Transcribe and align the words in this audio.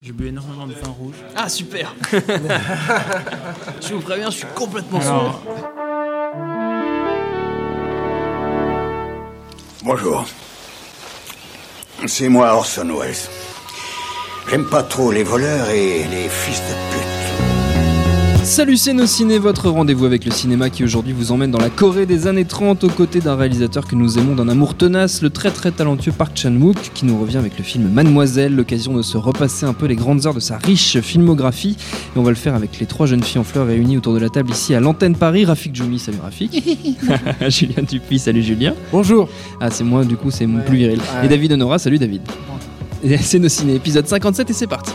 J'ai 0.00 0.12
bu 0.12 0.28
énormément 0.28 0.68
de 0.68 0.74
vin 0.74 0.90
rouge. 0.90 1.16
Ah 1.34 1.48
super 1.48 1.92
Je 2.12 3.94
vous 3.94 4.00
préviens, 4.00 4.30
je 4.30 4.36
suis 4.36 4.46
complètement 4.54 5.00
sourd. 5.00 5.42
Bonjour. 9.82 10.24
C'est 12.06 12.28
moi 12.28 12.54
Orson 12.54 12.88
Welles. 12.96 13.16
J'aime 14.48 14.66
pas 14.70 14.84
trop 14.84 15.10
les 15.10 15.24
voleurs 15.24 15.68
et 15.70 16.04
les 16.04 16.28
fils 16.28 16.60
de 16.60 16.74
pute. 16.94 17.17
Salut 18.48 18.76
c'est 18.78 18.94
nos 18.94 19.06
ciné, 19.06 19.38
votre 19.38 19.68
rendez-vous 19.68 20.06
avec 20.06 20.24
le 20.24 20.30
cinéma 20.32 20.70
qui 20.70 20.82
aujourd'hui 20.82 21.12
vous 21.12 21.32
emmène 21.32 21.50
dans 21.50 21.58
la 21.60 21.68
Corée 21.68 22.06
des 22.06 22.26
années 22.26 22.46
30 22.46 22.82
aux 22.84 22.88
côtés 22.88 23.20
d'un 23.20 23.36
réalisateur 23.36 23.86
que 23.86 23.94
nous 23.94 24.18
aimons 24.18 24.34
d'un 24.34 24.48
amour 24.48 24.74
tenace, 24.74 25.20
le 25.22 25.28
très 25.30 25.50
très 25.50 25.70
talentueux 25.70 26.12
Park 26.12 26.32
Chan-wook 26.34 26.76
qui 26.94 27.04
nous 27.04 27.20
revient 27.20 27.36
avec 27.36 27.58
le 27.58 27.62
film 27.62 27.88
Mademoiselle, 27.92 28.54
l'occasion 28.56 28.96
de 28.96 29.02
se 29.02 29.16
repasser 29.18 29.66
un 29.66 29.74
peu 29.74 29.86
les 29.86 29.96
grandes 29.96 30.26
heures 30.26 30.34
de 30.34 30.40
sa 30.40 30.56
riche 30.58 30.98
filmographie 31.00 31.76
et 32.16 32.18
on 32.18 32.22
va 32.22 32.30
le 32.30 32.36
faire 32.36 32.54
avec 32.54 32.80
les 32.80 32.86
trois 32.86 33.06
jeunes 33.06 33.22
filles 33.22 33.40
en 33.40 33.44
fleurs 33.44 33.66
réunies 33.66 33.98
autour 33.98 34.14
de 34.14 34.18
la 34.18 34.30
table 34.30 34.50
ici 34.50 34.74
à 34.74 34.80
l'antenne 34.80 35.14
Paris, 35.14 35.44
Rafik 35.44 35.74
Djoumi, 35.76 35.98
salut 35.98 36.18
Rafik, 36.22 36.50
Julien 37.48 37.82
Dupuis, 37.88 38.18
salut 38.18 38.42
Julien, 38.42 38.74
Bonjour. 38.90 39.28
ah 39.60 39.70
c'est 39.70 39.84
moi 39.84 40.04
du 40.04 40.16
coup 40.16 40.30
c'est 40.30 40.46
mon 40.46 40.58
Ouais. 40.58 40.64
plus 40.64 40.76
viril, 40.78 40.98
Ouais. 41.20 41.26
et 41.26 41.28
David 41.28 41.52
Honora, 41.52 41.78
salut 41.78 41.98
David. 41.98 42.22
Et 43.04 43.16
C'est 43.20 43.38
nos 43.38 43.48
ciné, 43.48 43.74
épisode 43.76 44.06
57 44.08 44.50
et 44.50 44.52
c'est 44.54 44.66
parti. 44.66 44.92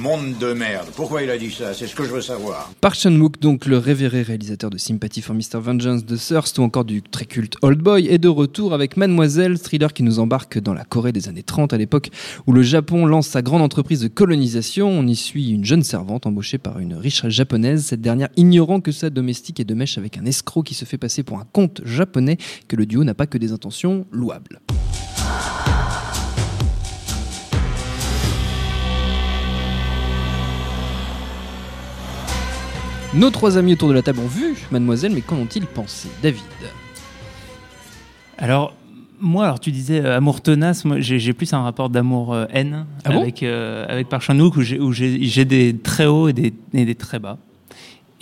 Monde 0.00 0.38
de 0.40 0.54
merde. 0.54 0.86
Pourquoi 0.96 1.22
il 1.22 1.28
a 1.28 1.36
dit 1.36 1.50
ça? 1.50 1.74
C'est 1.74 1.86
ce 1.86 1.94
que 1.94 2.04
je 2.04 2.10
veux 2.10 2.22
savoir. 2.22 2.72
Park 2.80 2.94
Chan-wook, 2.94 3.38
donc 3.38 3.66
le 3.66 3.76
révéré 3.76 4.22
réalisateur 4.22 4.70
de 4.70 4.78
Sympathy 4.78 5.20
for 5.20 5.36
Mr. 5.36 5.60
Vengeance 5.60 6.06
de 6.06 6.16
Thirst 6.16 6.58
ou 6.58 6.62
encore 6.62 6.86
du 6.86 7.02
très 7.02 7.26
culte 7.26 7.56
Old 7.60 7.80
Boy, 7.80 8.06
est 8.06 8.16
de 8.16 8.28
retour 8.28 8.72
avec 8.72 8.96
Mademoiselle, 8.96 9.60
thriller 9.60 9.92
qui 9.92 10.02
nous 10.02 10.18
embarque 10.18 10.58
dans 10.58 10.72
la 10.72 10.84
Corée 10.84 11.12
des 11.12 11.28
années 11.28 11.42
30 11.42 11.74
à 11.74 11.76
l'époque 11.76 12.08
où 12.46 12.52
le 12.52 12.62
Japon 12.62 13.04
lance 13.04 13.26
sa 13.26 13.42
grande 13.42 13.60
entreprise 13.60 14.00
de 14.00 14.08
colonisation. 14.08 14.88
On 14.88 15.06
y 15.06 15.16
suit 15.16 15.50
une 15.50 15.66
jeune 15.66 15.82
servante 15.82 16.24
embauchée 16.24 16.56
par 16.56 16.78
une 16.78 16.94
riche 16.94 17.28
japonaise, 17.28 17.84
cette 17.84 18.00
dernière 18.00 18.30
ignorant 18.38 18.80
que 18.80 18.92
sa 18.92 19.10
domestique 19.10 19.60
est 19.60 19.64
de 19.64 19.74
mèche 19.74 19.98
avec 19.98 20.16
un 20.16 20.24
escroc 20.24 20.62
qui 20.62 20.74
se 20.74 20.86
fait 20.86 20.96
passer 20.96 21.24
pour 21.24 21.38
un 21.38 21.46
comte 21.52 21.82
japonais, 21.84 22.38
que 22.68 22.76
le 22.76 22.86
duo 22.86 23.04
n'a 23.04 23.12
pas 23.12 23.26
que 23.26 23.36
des 23.36 23.52
intentions 23.52 24.06
louables. 24.12 24.62
Nos 33.14 33.30
trois 33.30 33.58
amis 33.58 33.72
autour 33.72 33.88
de 33.88 33.94
la 33.94 34.02
table 34.02 34.20
ont 34.20 34.26
vu 34.28 34.54
Mademoiselle, 34.70 35.12
mais 35.12 35.20
qu'en 35.20 35.36
ont-ils 35.36 35.66
pensé 35.66 36.08
David? 36.22 36.42
Alors, 38.38 38.74
moi, 39.20 39.44
alors 39.44 39.60
tu 39.60 39.72
disais 39.72 40.00
euh, 40.00 40.16
amour 40.16 40.40
tenace, 40.40 40.84
moi 40.84 41.00
j'ai 41.00 41.32
plus 41.32 41.52
un 41.52 41.62
rapport 41.62 41.90
d'amour-haine 41.90 42.86
Ah 43.04 43.10
bon? 43.10 43.20
avec, 43.22 43.42
euh, 43.42 43.84
avec 43.88 44.08
Park 44.08 44.22
Chan-wook 44.22 44.56
où 44.56 44.62
j'ai- 44.62 44.78
où 44.80 44.92
j'ai 44.92 45.24
j'ai 45.24 45.44
des 45.44 45.76
très 45.76 46.06
hauts 46.06 46.28
et 46.28 46.32
des, 46.32 46.54
et 46.72 46.84
des 46.84 46.94
très 46.94 47.18
bas. 47.18 47.36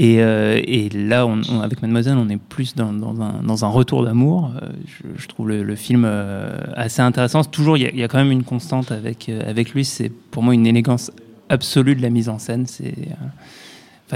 Et, 0.01 0.23
euh, 0.23 0.61
et 0.65 0.89
là, 0.91 1.27
on, 1.27 1.41
on- 1.51 1.61
avec 1.61 1.83
Mademoiselle, 1.83 2.17
on 2.17 2.29
est 2.31 2.37
plus 2.39 2.75
dans, 2.75 2.93
dans 2.93 3.21
un, 3.21 3.43
dans 3.43 3.65
un 3.65 3.69
retour 3.69 4.05
d'amour. 4.05 4.53
Euh, 4.63 4.69
je, 4.87 5.21
je 5.23 5.27
trouve 5.29 5.49
le, 5.49 5.63
le 5.65 5.77
film 5.77 6.05
euh, 6.07 6.57
assez 6.77 7.03
intéressant. 7.03 7.43
Toujours, 7.45 7.77
il 7.77 7.95
y, 7.95 7.99
y 7.99 8.03
a 8.05 8.09
quand 8.09 8.19
même 8.19 8.31
une 8.33 8.45
constante 8.45 8.91
avec, 8.93 9.29
euh, 9.29 9.43
avec 9.49 9.71
lui. 9.75 9.85
C'est 9.85 10.09
pour 10.09 10.43
moi 10.45 10.55
une 10.55 10.67
élégance 10.69 11.11
absolue 11.49 11.95
de 11.97 12.03
la 12.03 12.11
mise 12.11 12.29
en 12.29 12.39
scène. 12.39 12.67
C'est 12.67 12.95
euh, 12.97 13.15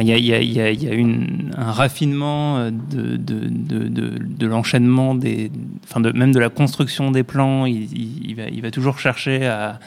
Il 0.00 0.08
y 0.08 0.32
a, 0.32 0.40
y 0.40 1.50
un 1.54 1.70
raffinement 1.72 2.56
euh, 2.56 2.70
de, 2.70 4.46
l'enchaînement, 4.46 5.14
même 5.14 6.32
de 6.32 6.38
la 6.38 6.48
construction 6.48 7.10
des 7.10 7.22
plans. 7.22 7.66
Il, 7.66 8.34
va, 8.62 8.70
toujours 8.70 8.98
chercher 8.98 9.46
à, 9.46 9.78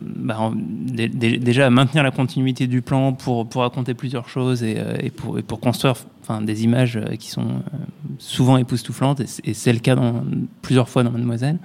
bah, 0.00 0.52
déjà 0.54 1.66
à 1.66 1.70
maintenir 1.70 2.02
la 2.02 2.10
continuité 2.10 2.66
du 2.66 2.80
plan 2.80 3.12
pour, 3.12 3.46
raconter 3.56 3.92
plusieurs 3.92 4.30
choses 4.30 4.62
et, 4.62 4.76
euh, 4.78 5.10
pour, 5.46 5.60
construire 5.60 5.96
des 6.40 6.64
images 6.64 6.96
euh, 6.96 7.16
qui 7.16 7.28
sont 7.28 7.62
souvent 8.18 8.56
époustouflantes. 8.56 9.20
Et 9.44 9.52
c'est- 9.52 9.72
le 9.72 9.80
cas 9.80 9.96
plusieurs 10.62 10.88
fois 10.88 11.02
dans 11.02 11.10
Mademoiselle. 11.10 11.58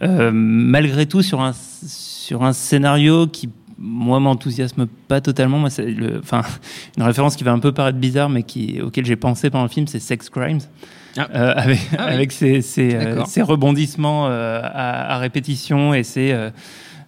Malgré 0.00 1.04
tout, 1.04 1.22
sur 1.22 1.42
un 1.42 2.52
scénario 2.54 3.26
qui, 3.26 3.50
moi, 3.82 4.20
m'enthousiasme 4.20 4.86
pas 5.08 5.20
totalement. 5.20 5.58
Moi, 5.58 5.68
c'est 5.68 5.84
le, 5.86 6.20
enfin, 6.20 6.42
une 6.96 7.02
référence 7.02 7.36
qui 7.36 7.44
va 7.44 7.52
un 7.52 7.58
peu 7.58 7.72
paraître 7.72 7.98
bizarre, 7.98 8.28
mais 8.28 8.44
qui, 8.44 8.80
auquel 8.80 9.04
j'ai 9.04 9.16
pensé 9.16 9.50
pendant 9.50 9.64
le 9.64 9.70
film, 9.70 9.86
c'est 9.88 9.98
Sex 9.98 10.30
Crimes. 10.30 10.60
Ah. 11.18 11.28
Euh, 11.34 11.52
avec, 11.56 11.80
Ah 11.98 12.06
oui. 12.06 12.14
avec 12.14 12.32
ses, 12.32 12.62
ses, 12.62 12.94
euh, 12.94 13.24
ses 13.26 13.42
rebondissements 13.42 14.28
euh, 14.28 14.60
à, 14.62 15.14
à 15.14 15.18
répétition 15.18 15.92
et 15.92 16.04
c'est 16.04 16.32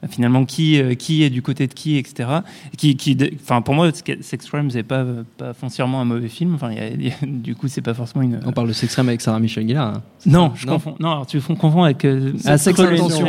finalement 0.08 0.44
qui, 0.44 0.80
euh, 0.80 0.94
qui 0.94 1.22
est 1.22 1.30
du 1.30 1.42
côté 1.42 1.66
de 1.66 1.72
qui, 1.74 1.96
etc. 1.96 2.28
Qui, 2.76 2.96
qui, 2.96 3.16
enfin, 3.42 3.62
pour 3.62 3.74
moi, 3.74 3.90
Sex 4.20 4.46
Crimes 4.46 4.70
n'est 4.74 4.82
pas, 4.82 5.04
pas 5.36 5.52
foncièrement 5.54 6.00
un 6.00 6.04
mauvais 6.04 6.28
film. 6.28 6.54
Enfin, 6.54 6.70
il 6.72 6.76
y 6.76 6.80
a- 6.80 6.88
il 6.88 7.06
y 7.06 7.10
a- 7.10 7.14
du 7.26 7.54
coup, 7.54 7.68
c'est 7.68 7.82
pas 7.82 7.94
forcément 7.94 8.22
une. 8.22 8.40
On 8.46 8.52
parle 8.52 8.68
de 8.68 8.72
Sextreme 8.72 9.08
avec 9.08 9.20
Sarah 9.20 9.40
Michel 9.40 9.66
Gellar. 9.68 9.94
hein. 9.96 10.02
Non, 10.26 10.52
je 10.54 10.66
Non. 10.66 10.74
confonds. 10.74 10.96
Non, 11.00 11.10
alors 11.10 11.26
tu 11.26 11.40
confonds 11.40 11.82
avec. 11.84 12.04
euh, 12.04 12.32
Ah, 12.44 12.56
Sex 12.58 12.78
Intention. 12.78 13.24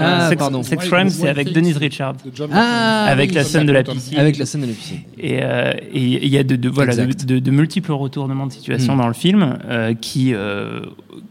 Ah, 0.00 0.28
Sex, 0.28 0.38
pardon. 0.38 0.62
Sex 0.62 0.86
Crimes, 0.88 1.10
c'est 1.10 1.28
avec. 1.28 1.52
Denise 1.52 1.76
Richard. 1.76 2.14
De 2.14 2.30
Ah, 2.52 3.04
avec 3.08 3.30
oui, 3.30 3.36
la 3.36 3.44
scène 3.44 3.66
de 3.66 3.72
la 3.72 3.82
piscine. 3.82 4.18
Avec 4.18 4.38
la 4.38 4.46
scène 4.46 4.62
de 4.62 4.66
la 4.66 4.72
piscine. 4.72 4.98
Et 5.18 5.40
euh, 5.42 5.72
et 5.92 6.00
il 6.02 6.28
y 6.28 6.38
a 6.38 6.42
de, 6.44 6.56
de- 6.56 6.68
voilà, 6.68 6.94
de, 6.94 7.02
Exact. 7.02 7.26
de- 7.26 7.38
de 7.38 7.50
multiples 7.50 7.92
retournements 7.92 8.46
de 8.46 8.52
situation 8.52 8.94
Mm. 8.94 8.98
dans 8.98 9.08
le 9.08 9.14
film 9.14 9.58
euh, 9.68 9.94
qui, 9.94 10.32
euh, 10.34 10.80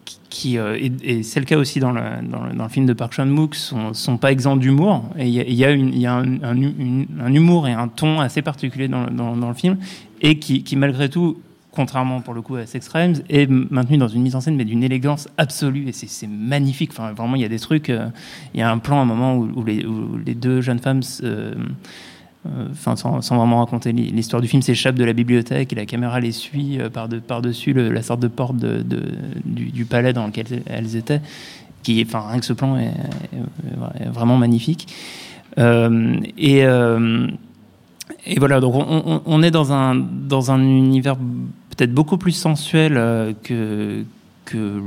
qui, 0.05 0.18
qui, 0.29 0.57
euh, 0.57 0.77
et, 0.79 1.23
c'est 1.23 1.39
le 1.39 1.45
cas 1.45 1.57
aussi 1.57 1.79
dans 1.79 1.91
le, 1.91 2.01
dans 2.23 2.63
le, 2.63 2.69
film 2.69 2.85
de 2.85 2.93
Park 2.93 3.13
Chan-wook, 3.13 3.55
sont, 3.55 3.93
sont 3.93 4.17
pas 4.17 4.31
exempts 4.31 4.57
d'humour. 4.57 5.03
Et 5.17 5.27
il 5.27 5.33
y 5.33 5.65
a, 5.65 5.71
y 5.71 5.99
y 5.99 6.05
a 6.05 6.15
un, 6.15 6.43
un, 6.43 7.33
humour 7.33 7.67
et 7.67 7.73
un 7.73 7.87
ton 7.87 8.19
assez 8.19 8.41
particulier 8.41 8.87
dans, 8.87 9.07
dans, 9.07 9.47
le 9.47 9.53
film 9.53 9.77
et 10.21 10.37
qui, 10.39 10.63
qui 10.63 10.75
malgré 10.75 11.09
tout 11.09 11.37
contrairement 11.71 12.21
pour 12.21 12.33
le 12.33 12.41
coup 12.41 12.55
à 12.55 12.65
Sex 12.65 12.89
Crimes, 12.89 13.15
est 13.29 13.49
maintenu 13.49 13.97
dans 13.97 14.07
une 14.07 14.23
mise 14.23 14.35
en 14.35 14.41
scène 14.41 14.55
mais 14.55 14.65
d'une 14.65 14.83
élégance 14.83 15.29
absolue 15.37 15.87
et 15.87 15.91
c'est 15.91 16.27
magnifique. 16.27 16.91
Enfin, 16.91 17.13
vraiment, 17.13 17.35
il 17.35 17.41
y 17.41 17.45
a 17.45 17.49
des 17.49 17.59
trucs. 17.59 17.89
euh, 17.89 18.07
il 18.53 18.59
y 18.59 18.63
a 18.63 18.71
un 18.71 18.79
plan, 18.79 18.99
à 18.99 19.01
un 19.01 19.05
moment 19.05 19.37
où, 19.37 19.63
les, 19.63 19.85
où 19.85 20.17
les 20.25 20.35
deux 20.35 20.61
jeunes 20.61 20.79
femmes 20.79 21.01
euh, 21.23 21.53
enfin 22.71 22.95
sans, 22.95 23.19
vraiment 23.19 23.59
raconter 23.59 23.91
l'hi- 23.91 24.11
l'histoire 24.11 24.41
du 24.41 24.47
film, 24.47 24.61
s'échappent 24.61 24.95
de 24.95 25.03
la 25.03 25.13
bibliothèque 25.13 25.73
et 25.73 25.75
la 25.75 25.85
caméra 25.85 26.19
les 26.19 26.31
suit 26.31 26.79
euh, 26.79 26.89
par 26.89 27.09
de, 27.09 27.19
par-dessus 27.19 27.73
le- 27.73 27.91
la 27.91 28.01
sorte 28.01 28.19
de 28.19 28.27
porte 28.27 28.55
du, 28.57 29.85
palais 29.85 30.13
dans 30.13 30.27
lequel 30.27 30.45
elles 30.65 30.95
étaient. 30.95 31.21
Qui, 31.83 32.03
enfin, 32.05 32.23
rien 32.29 32.39
que 32.39 32.45
ce 32.45 32.53
plan 32.53 32.77
est, 32.77 32.91
vraiment 34.11 34.37
magnifique. 34.37 34.87
Euh, 35.57 36.17
et, 36.37 36.65
euh, 36.65 37.27
voilà, 38.37 38.59
donc 38.59 38.75
on, 38.75 39.43
est 39.43 39.51
dans 39.51 39.71
un, 39.71 39.95
univers 40.59 41.15
peut-être 41.15 41.93
beaucoup 41.93 42.17
plus 42.17 42.33
sensuel 42.33 42.97
euh, 42.97 43.31
que, 43.43 44.03
que 44.45 44.81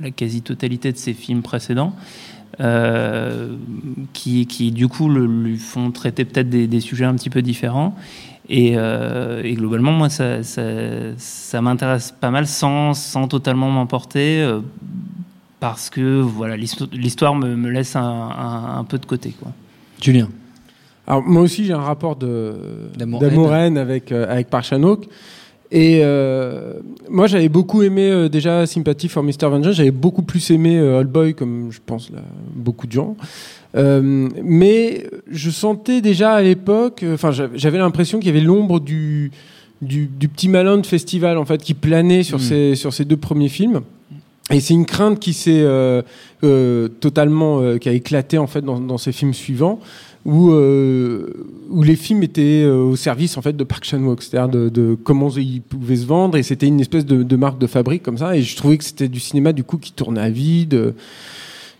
la 0.00 0.10
quasi-totalité 0.10 0.92
de 0.92 0.98
ses 0.98 1.14
films 1.14 1.42
précédents. 1.42 1.94
Euh, 2.58 3.54
qui, 4.12 4.46
qui 4.46 4.72
du 4.72 4.88
coup 4.88 5.08
le- 5.08 5.26
lui 5.26 5.56
font 5.58 5.90
traiter 5.92 6.24
peut-être 6.24 6.48
des, 6.50 6.66
des 6.66 6.80
sujets 6.80 7.04
un 7.04 7.14
petit 7.14 7.30
peu 7.30 7.42
différents. 7.42 7.94
Et, 8.48 8.72
euh, 8.76 9.42
et 9.44 9.54
globalement, 9.54 9.92
moi, 9.92 10.08
ça, 10.08 10.42
ça, 10.42 10.62
ça 11.18 11.62
m'intéresse 11.62 12.12
pas 12.20 12.30
mal 12.30 12.48
sans, 12.48 12.94
sans 12.94 13.28
totalement 13.28 13.70
m'emporter, 13.70 14.42
euh, 14.42 14.58
parce 15.60 15.88
que 15.88 16.20
voilà, 16.20 16.56
l'histo- 16.56 16.88
l'histoire 16.92 17.36
me, 17.36 17.54
me 17.54 17.70
laisse 17.70 17.94
un, 17.94 18.02
un- 18.02 18.78
un 18.78 18.84
peu 18.84 18.98
de 18.98 19.06
côté. 19.06 19.30
Quoi. 19.40 19.52
Julien. 20.02 20.28
Alors, 21.06 21.22
moi 21.22 21.42
aussi, 21.42 21.64
j'ai 21.64 21.74
un 21.74 21.80
rapport 21.80 22.16
de- 22.16 22.54
avec, 23.76 24.10
euh, 24.10 24.26
avec 24.28 24.48
Park 24.50 24.64
Chan-wook. 24.64 25.06
Et 25.72 26.00
euh, 26.02 26.74
moi, 27.08 27.28
j'avais 27.28 27.48
beaucoup 27.48 27.82
aimé 27.82 28.10
euh, 28.10 28.28
déjà 28.28 28.66
Sympathy 28.66 29.08
for 29.08 29.22
Mr. 29.22 29.48
Vengeance. 29.48 29.76
J'avais 29.76 29.92
beaucoup 29.92 30.22
plus 30.22 30.50
aimé 30.50 30.78
euh, 30.78 30.98
Old 31.00 31.08
Boy, 31.08 31.34
comme 31.34 31.68
je 31.70 31.78
pense 31.84 32.10
là, 32.10 32.20
beaucoup 32.54 32.86
de 32.88 32.92
gens. 32.92 33.16
Euh, 33.76 34.28
mais 34.42 35.06
je 35.30 35.50
sentais 35.50 36.00
déjà 36.00 36.32
à 36.32 36.42
l'époque, 36.42 37.04
euh, 37.04 37.14
enfin, 37.14 37.30
j'avais 37.30 37.78
l'impression 37.78 38.18
qu'il 38.18 38.26
y 38.26 38.30
avait 38.30 38.44
l'ombre 38.44 38.80
du, 38.80 39.30
du, 39.80 40.06
du 40.08 40.28
petit 40.28 40.48
malin 40.48 40.76
de 40.76 40.86
festival 40.86 41.38
en 41.38 41.44
fait 41.44 41.62
qui 41.62 41.74
planait 41.74 42.24
sur, 42.24 42.38
Mm. 42.38 42.42
ces, 42.42 42.74
sur 42.74 42.92
ces 42.92 43.04
deux 43.04 43.16
premiers 43.16 43.48
films. 43.48 43.82
Et 44.50 44.58
c'est 44.58 44.74
une 44.74 44.86
crainte 44.86 45.20
qui 45.20 45.32
s'est 45.32 45.62
euh, 45.62 46.02
euh, 46.42 46.88
totalement, 46.88 47.60
euh, 47.60 47.78
qui 47.78 47.88
a 47.88 47.92
éclaté 47.92 48.36
en 48.38 48.48
fait 48.48 48.62
dans, 48.62 48.80
dans 48.80 48.98
ces 48.98 49.12
films 49.12 49.34
suivants, 49.34 49.78
où 50.24 50.50
euh, 50.50 51.46
où 51.70 51.82
les 51.82 51.96
films 51.96 52.22
étaient 52.22 52.62
euh, 52.64 52.82
au 52.82 52.96
service 52.96 53.38
en 53.38 53.42
fait 53.42 53.56
de 53.56 53.64
Park 53.64 53.84
Chan-wook, 53.84 54.22
c'est-à-dire 54.22 54.70
de, 54.70 54.96
comment 55.02 55.30
ils 55.30 55.62
pouvaient 55.62 55.96
se 55.96 56.06
vendre, 56.06 56.36
et 56.36 56.42
c'était 56.42 56.66
une 56.66 56.80
espèce 56.80 57.06
de, 57.06 57.36
marque 57.36 57.58
de 57.58 57.66
fabrique 57.66 58.02
comme 58.02 58.18
ça. 58.18 58.36
Et 58.36 58.42
je 58.42 58.56
trouvais 58.56 58.76
que 58.76 58.84
c'était 58.84 59.08
du 59.08 59.20
cinéma 59.20 59.52
du 59.52 59.64
coup 59.64 59.78
qui 59.78 59.92
tournait 59.92 60.20
à 60.20 60.30
vide. 60.30 60.74
euh, 60.74 60.92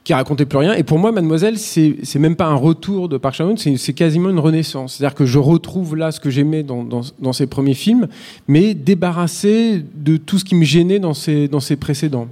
qui 0.02 0.14
racontait 0.14 0.46
plus 0.46 0.56
rien. 0.56 0.72
Et 0.72 0.82
pour 0.82 0.98
moi, 0.98 1.12
Mademoiselle, 1.12 1.58
c'est 1.58 2.18
même 2.18 2.34
pas 2.34 2.46
un 2.46 2.54
retour 2.54 3.10
de 3.10 3.18
Park 3.18 3.34
Chan-wook, 3.34 3.58
c'est 3.58 3.92
quasiment 3.92 4.30
une 4.30 4.38
renaissance. 4.38 4.94
C'est-à-dire 4.94 5.14
que 5.14 5.26
je 5.26 5.38
retrouve 5.38 5.94
là 5.94 6.10
ce 6.10 6.18
que 6.18 6.30
j'aimais 6.30 6.62
dans, 6.62 6.82
dans, 6.82 7.32
ses 7.34 7.46
premiers 7.46 7.74
films, 7.74 8.08
mais 8.48 8.72
débarrassé 8.72 9.84
de 9.94 10.16
tout 10.16 10.38
ce 10.38 10.46
qui 10.46 10.54
me 10.54 10.64
gênait 10.64 11.00
dans 11.00 11.12
ses, 11.12 11.76
précédents. 11.78 12.28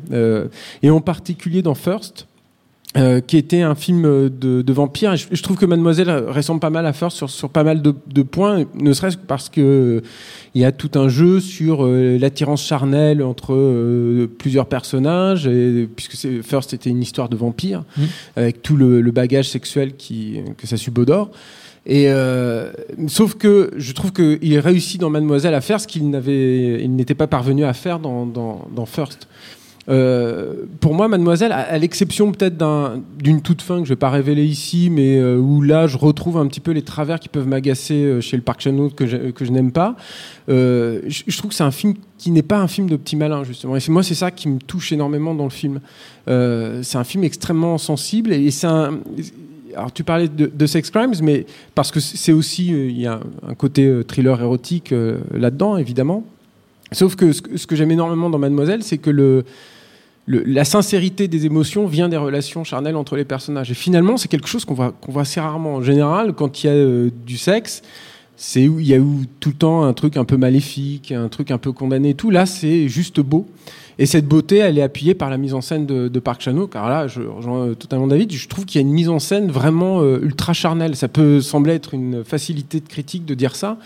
Et 0.82 0.88
en 0.88 1.02
particulier 1.02 1.60
dans 1.60 1.74
First, 1.74 2.26
euh, 2.96 3.20
qui 3.20 3.36
était 3.36 3.60
un 3.60 3.74
film 3.74 4.02
de, 4.30 4.62
de 4.62 4.72
vampire. 4.72 5.12
Et 5.12 5.16
je, 5.18 5.26
je 5.30 5.42
trouve 5.42 5.56
que 5.58 5.66
Mademoiselle 5.66 6.10
ressemble 6.28 6.58
pas 6.60 6.70
mal 6.70 6.86
à 6.86 6.92
First 6.94 7.16
sur, 7.18 7.28
sur 7.28 7.50
pas 7.50 7.62
mal 7.62 7.82
de, 7.82 7.94
de 8.06 8.22
points, 8.22 8.64
ne 8.74 8.92
serait-ce 8.94 9.16
que 9.18 9.26
parce 9.26 9.50
que 9.50 9.60
euh, 9.60 10.00
il 10.54 10.62
y 10.62 10.64
a 10.64 10.72
tout 10.72 10.90
un 10.98 11.08
jeu 11.08 11.38
sur 11.40 11.84
euh, 11.84 12.16
l'attirance 12.18 12.64
charnelle 12.64 13.22
entre 13.22 13.52
euh, 13.52 14.26
plusieurs 14.38 14.66
personnages, 14.66 15.46
et, 15.46 15.86
puisque 15.94 16.16
First 16.42 16.72
était 16.72 16.90
une 16.90 17.02
histoire 17.02 17.28
de 17.28 17.36
vampire, 17.36 17.84
Mhm. 17.96 18.06
avec 18.36 18.62
tout 18.62 18.76
le, 18.76 19.00
le 19.02 19.10
bagage 19.10 19.48
sexuel 19.50 19.94
qui, 19.96 20.38
que 20.56 20.66
ça 20.66 20.76
subodore. 20.78 21.30
Et 21.86 22.04
euh, 22.08 22.70
sauf 23.06 23.34
que 23.34 23.70
je 23.76 23.92
trouve 23.92 24.12
qu'il 24.12 24.58
réussit 24.58 25.00
dans 25.00 25.08
Mademoiselle 25.08 25.54
à 25.54 25.60
faire 25.62 25.80
ce 25.80 25.86
qu'il 25.86 26.10
n'avait, 26.10 26.82
il 26.82 26.94
n'était 26.96 27.14
pas 27.14 27.26
parvenu 27.26 27.64
à 27.64 27.72
faire 27.72 27.98
dans, 27.98 28.26
dans, 28.26 28.66
dans 28.74 28.84
First. 28.84 29.26
Euh, 29.88 30.64
pour 30.80 30.94
moi, 30.94 31.08
Mademoiselle, 31.08 31.52
à, 31.52 31.78
l'exception 31.78 32.30
peut-être 32.32 32.56
d'un- 32.58 33.00
d'une 33.18 33.40
toute 33.40 33.62
fin 33.62 33.78
que 33.78 33.84
je 33.84 33.88
vais 33.90 33.96
pas 33.96 34.10
révéler 34.10 34.44
ici, 34.44 34.90
mais 34.90 35.16
euh, 35.16 35.38
où 35.38 35.62
là 35.62 35.86
je 35.86 35.96
retrouve 35.96 36.36
un 36.36 36.46
petit 36.46 36.60
peu 36.60 36.72
les 36.72 36.82
travers 36.82 37.18
qui 37.18 37.28
peuvent 37.30 37.46
m'agacer 37.48 37.94
euh, 37.94 38.20
chez 38.20 38.36
le 38.36 38.42
Park 38.42 38.60
Chan-wook 38.60 38.94
que, 38.94 39.06
je- 39.06 39.50
n'aime 39.50 39.72
pas. 39.72 39.96
Je, 40.48 41.36
trouve 41.38 41.50
que 41.50 41.54
c'est 41.56 41.64
un 41.64 41.70
film 41.70 41.94
qui 42.18 42.30
n'est 42.30 42.42
pas 42.42 42.58
un 42.58 42.68
film 42.68 42.88
de 42.88 42.96
petit 42.96 43.16
malin 43.16 43.44
justement. 43.44 43.76
Et 43.76 43.80
moi, 43.88 44.02
c'est 44.02 44.14
ça 44.14 44.30
qui 44.30 44.48
me 44.48 44.58
touche 44.58 44.92
énormément 44.92 45.34
dans 45.34 45.44
le 45.44 45.50
film. 45.50 45.80
C'est 46.26 46.96
un 46.98 47.04
film 47.04 47.24
extrêmement 47.24 47.78
sensible 47.78 48.32
et 48.32 48.50
c'est 48.50 48.66
un 48.66 48.98
alors 49.76 49.92
tu 49.92 50.02
parlais 50.02 50.28
de, 50.28 50.66
sex 50.66 50.90
crimes, 50.90 51.12
mais 51.22 51.46
parce 51.74 51.90
que 51.90 52.00
c'est 52.00 52.32
aussi 52.32 52.68
il 52.68 52.98
y 53.00 53.06
a 53.06 53.20
un 53.46 53.54
côté 53.54 54.00
thriller 54.06 54.40
érotique 54.40 54.92
là-dedans, 55.32 55.76
évidemment. 55.76 56.24
Sauf 56.92 57.16
que- 57.16 57.32
ce 57.32 57.66
que 57.66 57.76
j'aime 57.76 57.90
énormément 57.90 58.30
dans 58.30 58.38
Mademoiselle, 58.38 58.82
c'est 58.82 58.98
que 58.98 59.10
le, 59.10 59.44
le- 60.28 60.44
la 60.44 60.64
sincérité 60.64 61.26
des 61.26 61.46
émotions 61.46 61.86
vient 61.86 62.08
des 62.08 62.18
relations 62.18 62.62
charnelles 62.62 62.96
entre 62.96 63.16
les 63.16 63.24
personnages. 63.24 63.70
Et 63.70 63.74
finalement, 63.74 64.16
c'est 64.18 64.28
quelque 64.28 64.46
chose 64.48 64.64
qu'on 64.64 64.74
voit, 64.74 64.92
qu'on 65.00 65.10
voit 65.10 65.22
assez 65.22 65.40
rarement. 65.40 65.76
En 65.76 65.82
général, 65.82 66.34
quand 66.34 66.62
il 66.62 66.66
y 66.66 66.70
a 66.70 66.74
euh, 66.74 67.10
du 67.26 67.38
sexe, 67.38 67.82
c'est 68.36 68.68
où 68.68 68.78
il 68.78 68.86
y 68.86 68.94
a 68.94 68.98
eu 68.98 69.26
tout 69.40 69.48
le 69.48 69.54
temps 69.56 69.82
un 69.82 69.92
truc 69.94 70.16
un 70.16 70.24
peu 70.24 70.36
maléfique, 70.36 71.10
un 71.10 71.28
truc 71.28 71.50
un 71.50 71.58
peu 71.58 71.72
condamné 71.72 72.10
et 72.10 72.14
tout. 72.14 72.30
Là, 72.30 72.46
c'est 72.46 72.88
juste 72.88 73.18
beau. 73.20 73.48
Et 74.00 74.06
cette 74.06 74.28
beauté, 74.28 74.58
elle 74.58 74.78
est 74.78 74.82
appuyée 74.82 75.14
par 75.14 75.28
la 75.28 75.38
mise 75.38 75.54
en 75.54 75.60
scène 75.60 75.84
de, 75.84 76.06
de 76.06 76.20
Park 76.20 76.40
Chan-wook. 76.40 76.70
Car 76.70 76.88
là, 76.88 77.08
je 77.08 77.20
rejoins 77.22 77.68
euh, 77.70 77.74
totalement 77.74 78.06
David. 78.06 78.30
Je 78.32 78.46
trouve 78.46 78.64
qu'il 78.64 78.80
y 78.80 78.84
a 78.84 78.86
une 78.86 78.92
mise 78.94 79.08
en 79.08 79.18
scène 79.18 79.50
vraiment 79.50 80.02
euh, 80.02 80.20
ultra 80.22 80.52
charnelle. 80.52 80.94
Ça 80.94 81.08
peut 81.08 81.40
sembler 81.40 81.72
être 81.72 81.94
une 81.94 82.22
facilité 82.22 82.78
de 82.78 82.86
critique 82.86 83.24
de 83.24 83.34
dire 83.34 83.56
ça, 83.56 83.76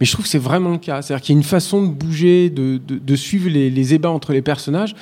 mais 0.00 0.06
je 0.06 0.12
trouve 0.12 0.24
que 0.24 0.30
c'est 0.30 0.38
vraiment 0.38 0.70
le 0.70 0.78
cas. 0.78 1.02
C'est-à-dire 1.02 1.22
qu'il 1.22 1.34
y 1.34 1.36
a 1.36 1.40
une 1.40 1.44
façon 1.44 1.82
de 1.82 1.92
bouger, 1.92 2.48
de, 2.48 2.80
de, 2.88 2.96
de 2.98 3.16
suivre 3.16 3.50
les, 3.50 3.68
les 3.68 3.92
ébats 3.92 4.10
entre 4.10 4.32
les 4.32 4.40
personnages 4.42 4.94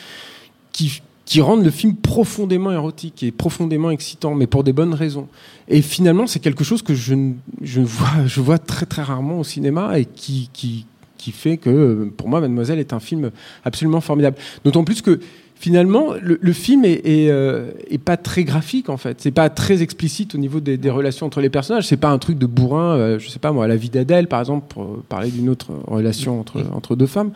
qui, 1.25 1.40
rendent 1.40 1.64
le 1.64 1.70
film 1.70 1.94
profondément 1.96 2.73
érotique 2.73 3.23
et 3.23 3.31
profondément 3.32 3.90
excitant, 3.90 4.34
mais 4.34 4.46
pour 4.46 4.64
des 4.64 4.73
bonnes 4.73 4.94
raisons. 4.94 5.28
Et 5.69 5.82
finalement, 5.82 6.26
c'est 6.26 6.40
quelque 6.40 6.64
chose 6.64 6.82
que 6.82 6.94
je, 6.94 7.14
je, 7.62 7.81
vois, 7.81 8.26
je 8.26 8.40
vois 8.40 8.58
très 8.58 8.87
très 8.87 9.02
rarement 9.02 9.40
au 9.40 9.44
cinéma 9.44 9.99
et 9.99 10.05
qui, 10.05 10.50
qui, 10.52 10.87
qui 11.19 11.32
fait 11.32 11.56
que, 11.56 12.11
pour 12.17 12.28
moi, 12.28 12.40
Mademoiselle 12.40 12.78
est 12.78 12.93
un 12.93 13.00
film 13.00 13.31
absolument 13.64 14.00
formidable. 14.00 14.37
D'autant 14.64 14.84
plus 14.84 15.02
que 15.02 15.20
finalement, 15.58 16.08
le, 16.23 16.38
le 16.41 16.53
film 16.53 16.85
est, 16.85 17.00
est, 17.05 17.31
euh, 17.31 17.70
est 17.91 17.99
pas 17.99 18.17
très 18.17 18.44
graphique 18.44 18.88
en 18.88 18.97
fait. 18.97 19.20
C'est 19.20 19.31
pas 19.31 19.49
très 19.49 19.82
explicite 19.82 20.35
au 20.35 20.38
niveau 20.38 20.61
des, 20.61 20.76
des 20.76 20.91
relations 20.91 21.26
entre 21.26 21.41
les 21.41 21.49
personnages. 21.50 21.87
C'est 21.87 21.97
pas 21.97 22.11
un 22.11 22.19
truc 22.19 22.38
de 22.38 22.47
bourrin. 22.47 22.97
euh, 22.97 23.19
je 23.19 23.29
sais 23.29 23.38
pas 23.38 23.53
moi, 23.53 23.67
la 23.67 23.76
vie 23.76 23.88
d'Adèle 23.91 24.29
par 24.29 24.41
exemple, 24.41 24.67
pour 24.69 24.99
parler 25.08 25.31
d'une 25.31 25.49
autre 25.49 25.69
relation 25.87 26.38
entre 26.41 26.62
entre 26.73 26.94
deux 26.94 27.06
femmes. 27.06 27.31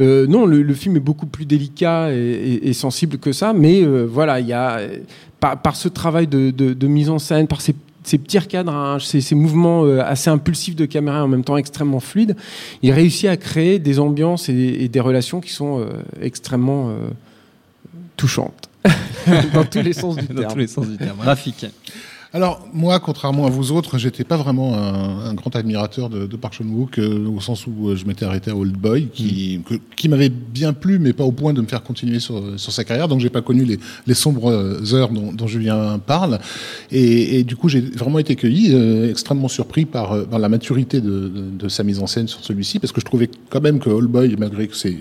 Euh, 0.00 0.26
non, 0.26 0.46
le, 0.46 0.62
le 0.62 0.74
film 0.74 0.96
est 0.96 1.00
beaucoup 1.00 1.26
plus 1.26 1.44
délicat 1.44 2.12
et, 2.12 2.16
et- 2.16 2.68
et 2.68 2.72
sensible 2.72 3.18
que 3.18 3.32
ça. 3.32 3.52
Mais 3.52 3.82
euh, 3.82 4.04
voilà, 4.04 4.40
il 4.40 4.46
y 4.46 4.52
a 4.52 4.78
par, 5.40 5.60
par 5.60 5.76
ce 5.76 5.88
travail 5.88 6.26
de, 6.28 6.50
de- 6.50 6.72
de 6.72 6.86
mise 6.86 7.10
en 7.10 7.18
scène, 7.18 7.46
par 7.46 7.60
ces 7.60 7.74
ces 8.04 8.18
petits 8.18 8.38
recadrages, 8.38 9.04
ces, 9.04 9.20
ces 9.20 9.34
mouvements 9.34 9.82
assez 9.98 10.30
impulsifs 10.30 10.76
de 10.76 10.86
caméra 10.86 11.24
en 11.24 11.26
même 11.26 11.42
temps 11.42 11.56
extrêmement 11.56 11.98
fluides, 11.98 12.36
il 12.84 12.92
réussit 12.92 13.28
à 13.28 13.36
créer 13.36 13.80
des 13.80 13.98
ambiances 13.98 14.48
et, 14.48 14.54
et 14.84 14.88
des 14.88 15.00
relations 15.00 15.40
qui 15.40 15.50
sont 15.52 15.84
extrêmement 16.22 16.92
euh, 18.16 18.18
touchantes. 18.18 18.68
Dans 19.54 19.64
tous 19.64 19.82
les 19.82 19.92
sens 19.92 20.16
du 20.16 20.26
Dans 20.26 20.40
terme. 20.42 20.52
tous 20.52 20.58
les 20.58 20.66
sens 20.68 20.88
du 20.88 20.96
terme. 20.96 21.18
Graphique. 21.20 21.66
Alors 22.32 22.66
moi, 22.74 23.00
contrairement 23.00 23.46
à 23.46 23.50
vous 23.50 23.72
autres, 23.72 23.96
j'étais 23.98 24.24
pas 24.24 24.36
vraiment 24.36 24.74
un, 24.76 25.24
un 25.30 25.32
grand 25.34 25.56
admirateur 25.56 26.10
de, 26.10 26.26
de 26.26 26.36
Park 26.36 26.54
Chan-wook 26.54 26.98
euh, 26.98 27.26
au 27.28 27.40
sens 27.40 27.66
où 27.66 27.88
euh, 27.88 27.96
je 27.96 28.04
m'étais 28.04 28.26
arrêté 28.26 28.50
à 28.50 28.56
Old 28.56 28.74
Boy, 28.76 29.08
qui, 29.12 29.60
que- 29.66 29.76
qui 29.96 30.08
m'avait 30.08 30.28
bien 30.28 30.72
plu, 30.74 30.98
mais 30.98 31.12
pas 31.14 31.24
au 31.24 31.32
point 31.32 31.54
de 31.54 31.62
me 31.62 31.66
faire 31.66 31.82
continuer 31.82 32.20
sur, 32.20 32.42
sur 32.58 32.72
sa 32.72 32.84
carrière. 32.84 33.08
Donc 33.08 33.20
j'ai 33.20 33.30
pas 33.30 33.40
connu 33.42 33.64
les, 33.64 33.78
les 34.06 34.14
sombres 34.14 34.50
heures 34.92 35.08
dont, 35.08 35.32
dont 35.32 35.46
Julien 35.46 35.98
parle, 35.98 36.38
et, 36.90 37.38
et 37.38 37.44
du 37.44 37.56
coup 37.56 37.68
j'ai 37.70 37.80
vraiment 37.80 38.18
été 38.18 38.36
cueilli, 38.36 38.74
euh, 38.74 39.08
extrêmement 39.10 39.48
surpris 39.48 39.86
par, 39.86 40.12
euh, 40.12 40.24
par 40.24 40.38
la 40.38 40.48
maturité 40.50 41.00
de, 41.00 41.28
de, 41.28 41.44
de 41.58 41.68
sa 41.68 41.84
mise 41.84 42.00
en 42.00 42.06
scène 42.06 42.28
sur 42.28 42.44
celui-ci, 42.44 42.80
parce 42.80 42.92
que 42.92 43.00
je 43.00 43.06
trouvais 43.06 43.30
quand 43.48 43.62
même 43.62 43.78
que 43.78 43.88
Old 43.88 44.10
Boy, 44.10 44.36
malgré 44.38 44.68
que 44.68 44.76
ses 44.76 44.96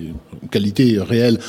qualités 0.51 0.99
réelles 1.01 1.39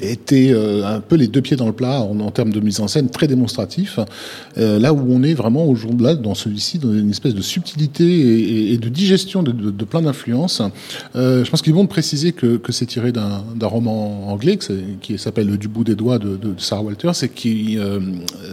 était 0.00 0.50
euh, 0.52 0.84
un 0.86 1.00
peu 1.00 1.16
les 1.16 1.26
deux 1.26 1.40
pieds 1.40 1.56
dans 1.56 1.66
le 1.66 1.72
plat 1.72 2.00
en, 2.02 2.18
en 2.20 2.30
termes 2.30 2.52
de 2.52 2.60
mise 2.60 2.80
en 2.80 2.88
scène 2.88 3.08
très 3.08 3.26
démonstratif. 3.26 3.98
Euh, 4.58 4.78
là 4.78 4.92
où 4.92 5.04
on 5.08 5.22
est 5.22 5.34
vraiment 5.34 5.66
au 5.66 5.74
jour 5.74 5.94
de 5.94 6.02
là, 6.02 6.14
dans 6.14 6.34
celui-ci, 6.34 6.78
dans 6.78 6.92
une 6.92 7.10
espèce 7.10 7.34
de 7.34 7.40
subtilité 7.40 8.04
et, 8.04 8.72
et- 8.72 8.78
de 8.78 8.88
digestion 8.88 9.42
de, 9.42 9.52
de- 9.52 9.70
de 9.70 9.84
plein 9.84 10.02
d'influences. 10.02 10.60
Euh, 11.14 11.44
je 11.44 11.50
pense 11.50 11.62
qu'ils 11.62 11.74
vont 11.74 11.86
préciser 11.86 12.32
que, 12.32 12.56
que 12.56 12.72
c'est 12.72 12.86
tiré 12.86 13.12
d'un 13.12 13.42
roman 13.62 14.28
anglais 14.30 14.58
qui 15.00 15.18
s'appelle 15.18 15.56
Du 15.56 15.68
bout 15.68 15.84
des 15.84 15.94
doigts 15.94 16.18
de, 16.18 16.36
de 16.36 16.54
Sarah 16.58 16.82
Walters 16.82 17.24
et 17.24 17.28
qui, 17.28 17.78
euh, 17.78 18.00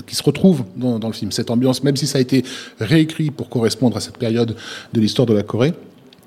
qui 0.07 0.16
se 0.16 0.24
retrouve 0.24 0.64
dans, 0.78 1.00
dans 1.00 1.07
le 1.07 1.14
film. 1.14 1.31
Cette 1.31 1.50
ambiance, 1.52 1.83
même 1.83 1.95
si 1.97 2.07
ça 2.07 2.18
a 2.19 2.21
été 2.21 2.44
réécrit 2.80 3.31
pour 3.31 3.50
correspondre 3.50 3.97
à 3.97 4.00
cette 4.00 4.18
période 4.18 4.56
de 4.94 5.00
l'histoire 5.02 5.26
de 5.26 5.33
la 5.33 5.44
Corée, 5.44 5.73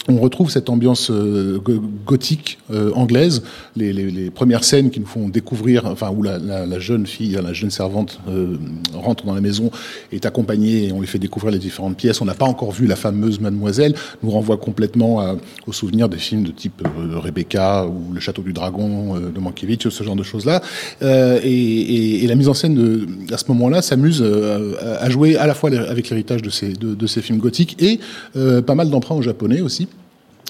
on 0.08 0.18
retrouve 0.18 0.50
cette 0.50 0.70
ambiance 0.70 1.10
euh, 1.10 1.58
go- 1.58 1.82
gothique 2.06 2.58
euh, 2.70 2.92
anglaise, 2.94 3.42
les, 3.74 3.92
les- 3.92 4.10
les 4.10 4.30
premières 4.30 4.62
scènes 4.64 4.90
qui 4.90 5.00
nous 5.00 5.06
font 5.06 5.28
découvrir, 5.28 5.86
enfin 5.86 6.10
où 6.10 6.22
la, 6.22 6.38
la- 6.38 6.64
la 6.64 6.78
jeune 6.78 7.06
fille, 7.06 7.38
la 7.42 7.52
jeune 7.52 7.70
servante 7.70 8.20
euh, 8.28 8.56
rentre 8.94 9.24
dans 9.26 9.34
la 9.34 9.40
maison, 9.40 9.70
est 10.12 10.24
accompagnée 10.26 10.86
et 10.88 10.92
on 10.92 11.00
lui 11.00 11.06
fait 11.08 11.18
découvrir 11.18 11.52
les 11.52 11.58
différentes 11.58 11.96
pièces. 11.96 12.20
On 12.20 12.24
n'a 12.24 12.34
pas 12.34 12.46
encore 12.46 12.70
vu 12.72 12.86
la 12.86 12.96
fameuse 12.96 13.40
Mademoiselle, 13.40 13.94
nous 14.22 14.30
renvoie 14.30 14.56
complètement 14.56 15.36
aux 15.66 15.72
souvenirs 15.72 16.08
des 16.08 16.18
films 16.18 16.44
de 16.44 16.52
type 16.52 16.82
euh, 16.84 17.18
Rebecca 17.18 17.86
ou 17.86 18.12
Le 18.14 18.20
Château 18.20 18.42
du 18.42 18.52
Dragon 18.52 19.16
euh, 19.16 19.30
de 19.30 19.40
Mankiewicz, 19.40 19.88
ce 19.88 20.04
genre 20.04 20.16
de 20.16 20.22
choses-là. 20.22 20.62
Euh, 21.02 21.40
et, 21.42 21.50
et- 21.50 22.24
et 22.24 22.26
la 22.28 22.34
mise 22.36 22.48
en 22.48 22.54
scène 22.54 22.74
de, 22.74 23.06
à 23.32 23.38
ce 23.38 23.44
moment-là 23.48 23.82
s'amuse 23.82 24.22
à 24.22 24.96
à 25.04 25.10
jouer 25.10 25.36
à 25.36 25.46
la 25.46 25.54
fois 25.54 25.70
avec 25.70 26.08
l'héritage 26.10 26.42
de 26.42 26.50
ces, 26.50 26.72
de, 26.72 26.94
de 26.94 27.06
ces 27.06 27.20
films 27.22 27.38
gothiques 27.38 27.76
et 27.82 27.98
pas 28.34 28.74
mal 28.74 28.88
d'emprunts 28.90 29.14
au 29.16 29.22
japonais 29.22 29.60
aussi. 29.60 29.88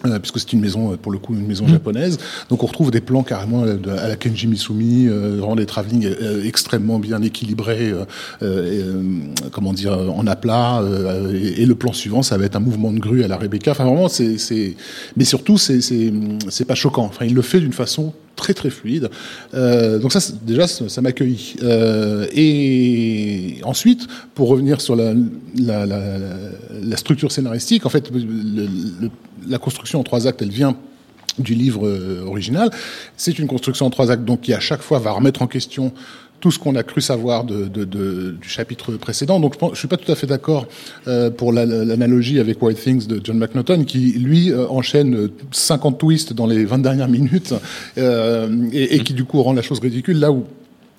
Euh, 0.06 0.18
puisque 0.18 0.38
c'est 0.40 0.52
une 0.52 0.60
maison, 0.60 0.92
euh, 0.92 0.96
pour 0.96 1.12
le 1.12 1.18
coup, 1.18 1.34
une 1.34 1.46
maison 1.46 1.66
japonaise. 1.66 2.18
Donc 2.48 2.62
on 2.62 2.66
retrouve 2.66 2.90
des 2.90 3.00
plans 3.00 3.22
carrément 3.22 3.64
euh, 3.64 3.76
à 3.98 4.08
la 4.08 4.16
Kenji 4.16 4.46
Misumi, 4.46 5.06
euh, 5.08 5.36
vraiment 5.38 5.56
des 5.56 5.66
travelling 5.66 6.08
extrêmement 6.44 6.98
bien 6.98 7.22
équilibrés, 7.22 7.90
euh, 7.90 8.04
euh, 8.42 8.46
euh, 8.46 9.02
comment 9.52 9.72
dire, 9.72 9.92
en 9.92 10.26
aplat. 10.26 10.82
euh, 10.82 11.32
et, 11.34 11.62
et 11.62 11.66
le 11.66 11.74
plan 11.74 11.92
suivant, 11.92 12.22
ça 12.22 12.38
va 12.38 12.44
être 12.44 12.56
un 12.56 12.60
mouvement 12.60 12.92
de 12.92 12.98
grue 12.98 13.22
à 13.24 13.28
la 13.28 13.36
Rebecca. 13.36 13.72
Enfin 13.72 13.84
vraiment, 13.84 14.08
c'est, 14.08 14.38
c'est, 14.38 14.76
mais 15.16 15.24
surtout, 15.24 15.58
c'est, 15.58 15.80
c'est, 15.80 16.12
c'est 16.48 16.64
pas 16.64 16.74
choquant. 16.74 17.04
Enfin, 17.04 17.24
il 17.24 17.34
le 17.34 17.42
fait 17.42 17.60
d'une 17.60 17.72
façon 17.72 18.12
très 18.36 18.54
très 18.54 18.70
fluide. 18.70 19.08
Euh, 19.54 19.98
donc 19.98 20.12
ça, 20.12 20.20
déjà, 20.42 20.66
ça, 20.68 20.88
ça 20.88 21.00
m'accueille. 21.02 21.54
Euh, 21.62 22.26
et 22.34 23.56
ensuite, 23.64 24.06
pour 24.34 24.48
revenir 24.48 24.80
sur 24.80 24.94
la, 24.94 25.14
la, 25.58 25.86
la, 25.86 26.00
la 26.82 26.96
structure 26.96 27.32
scénaristique, 27.32 27.86
en 27.86 27.88
fait, 27.88 28.10
le- 28.12 28.20
le- 29.00 29.10
la 29.48 29.58
construction 29.58 30.00
en 30.00 30.02
trois 30.04 30.26
actes, 30.26 30.42
elle 30.42 30.50
vient 30.50 30.76
du 31.38 31.54
livre 31.54 31.86
euh, 31.86 32.24
original. 32.24 32.70
C'est 33.16 33.38
une 33.38 33.46
construction 33.46 33.84
en 33.86 33.90
trois 33.90 34.10
actes, 34.10 34.24
donc 34.24 34.40
qui 34.42 34.54
à 34.54 34.60
chaque 34.60 34.80
fois 34.80 34.98
va 34.98 35.10
remettre 35.12 35.42
en 35.42 35.46
question 35.46 35.92
tout 36.40 36.50
ce 36.50 36.58
qu'on 36.58 36.74
a 36.76 36.82
cru 36.82 37.00
savoir 37.00 37.44
du 37.44 38.36
chapitre 38.42 38.92
précédent. 38.92 39.40
Donc 39.40 39.54
je, 39.60 39.66
je 39.72 39.78
suis 39.78 39.88
pas 39.88 39.96
tout 39.96 40.10
à 40.10 40.14
fait 40.14 40.26
d'accord 40.26 40.66
euh, 41.08 41.30
pour 41.30 41.52
la- 41.52 41.64
la- 41.66 41.84
l'analogie 41.84 42.38
avec 42.40 42.62
White 42.62 42.78
Things 42.80 43.06
de 43.06 43.20
John 43.24 43.38
McNaughton, 43.38 43.84
qui 43.84 44.12
lui 44.12 44.50
euh, 44.52 44.66
enchaîne 44.68 45.14
euh, 45.16 45.28
50 45.52 45.98
twists 45.98 46.32
dans 46.32 46.46
les 46.46 46.64
20 46.64 46.78
dernières 46.78 47.08
minutes 47.08 47.54
euh, 47.98 48.48
et, 48.72 48.96
et 48.96 48.98
qui 49.00 49.14
du 49.14 49.24
coup 49.24 49.42
rend 49.42 49.52
la 49.54 49.62
chose 49.62 49.80
ridicule. 49.80 50.18
Là 50.18 50.30
où 50.32 50.44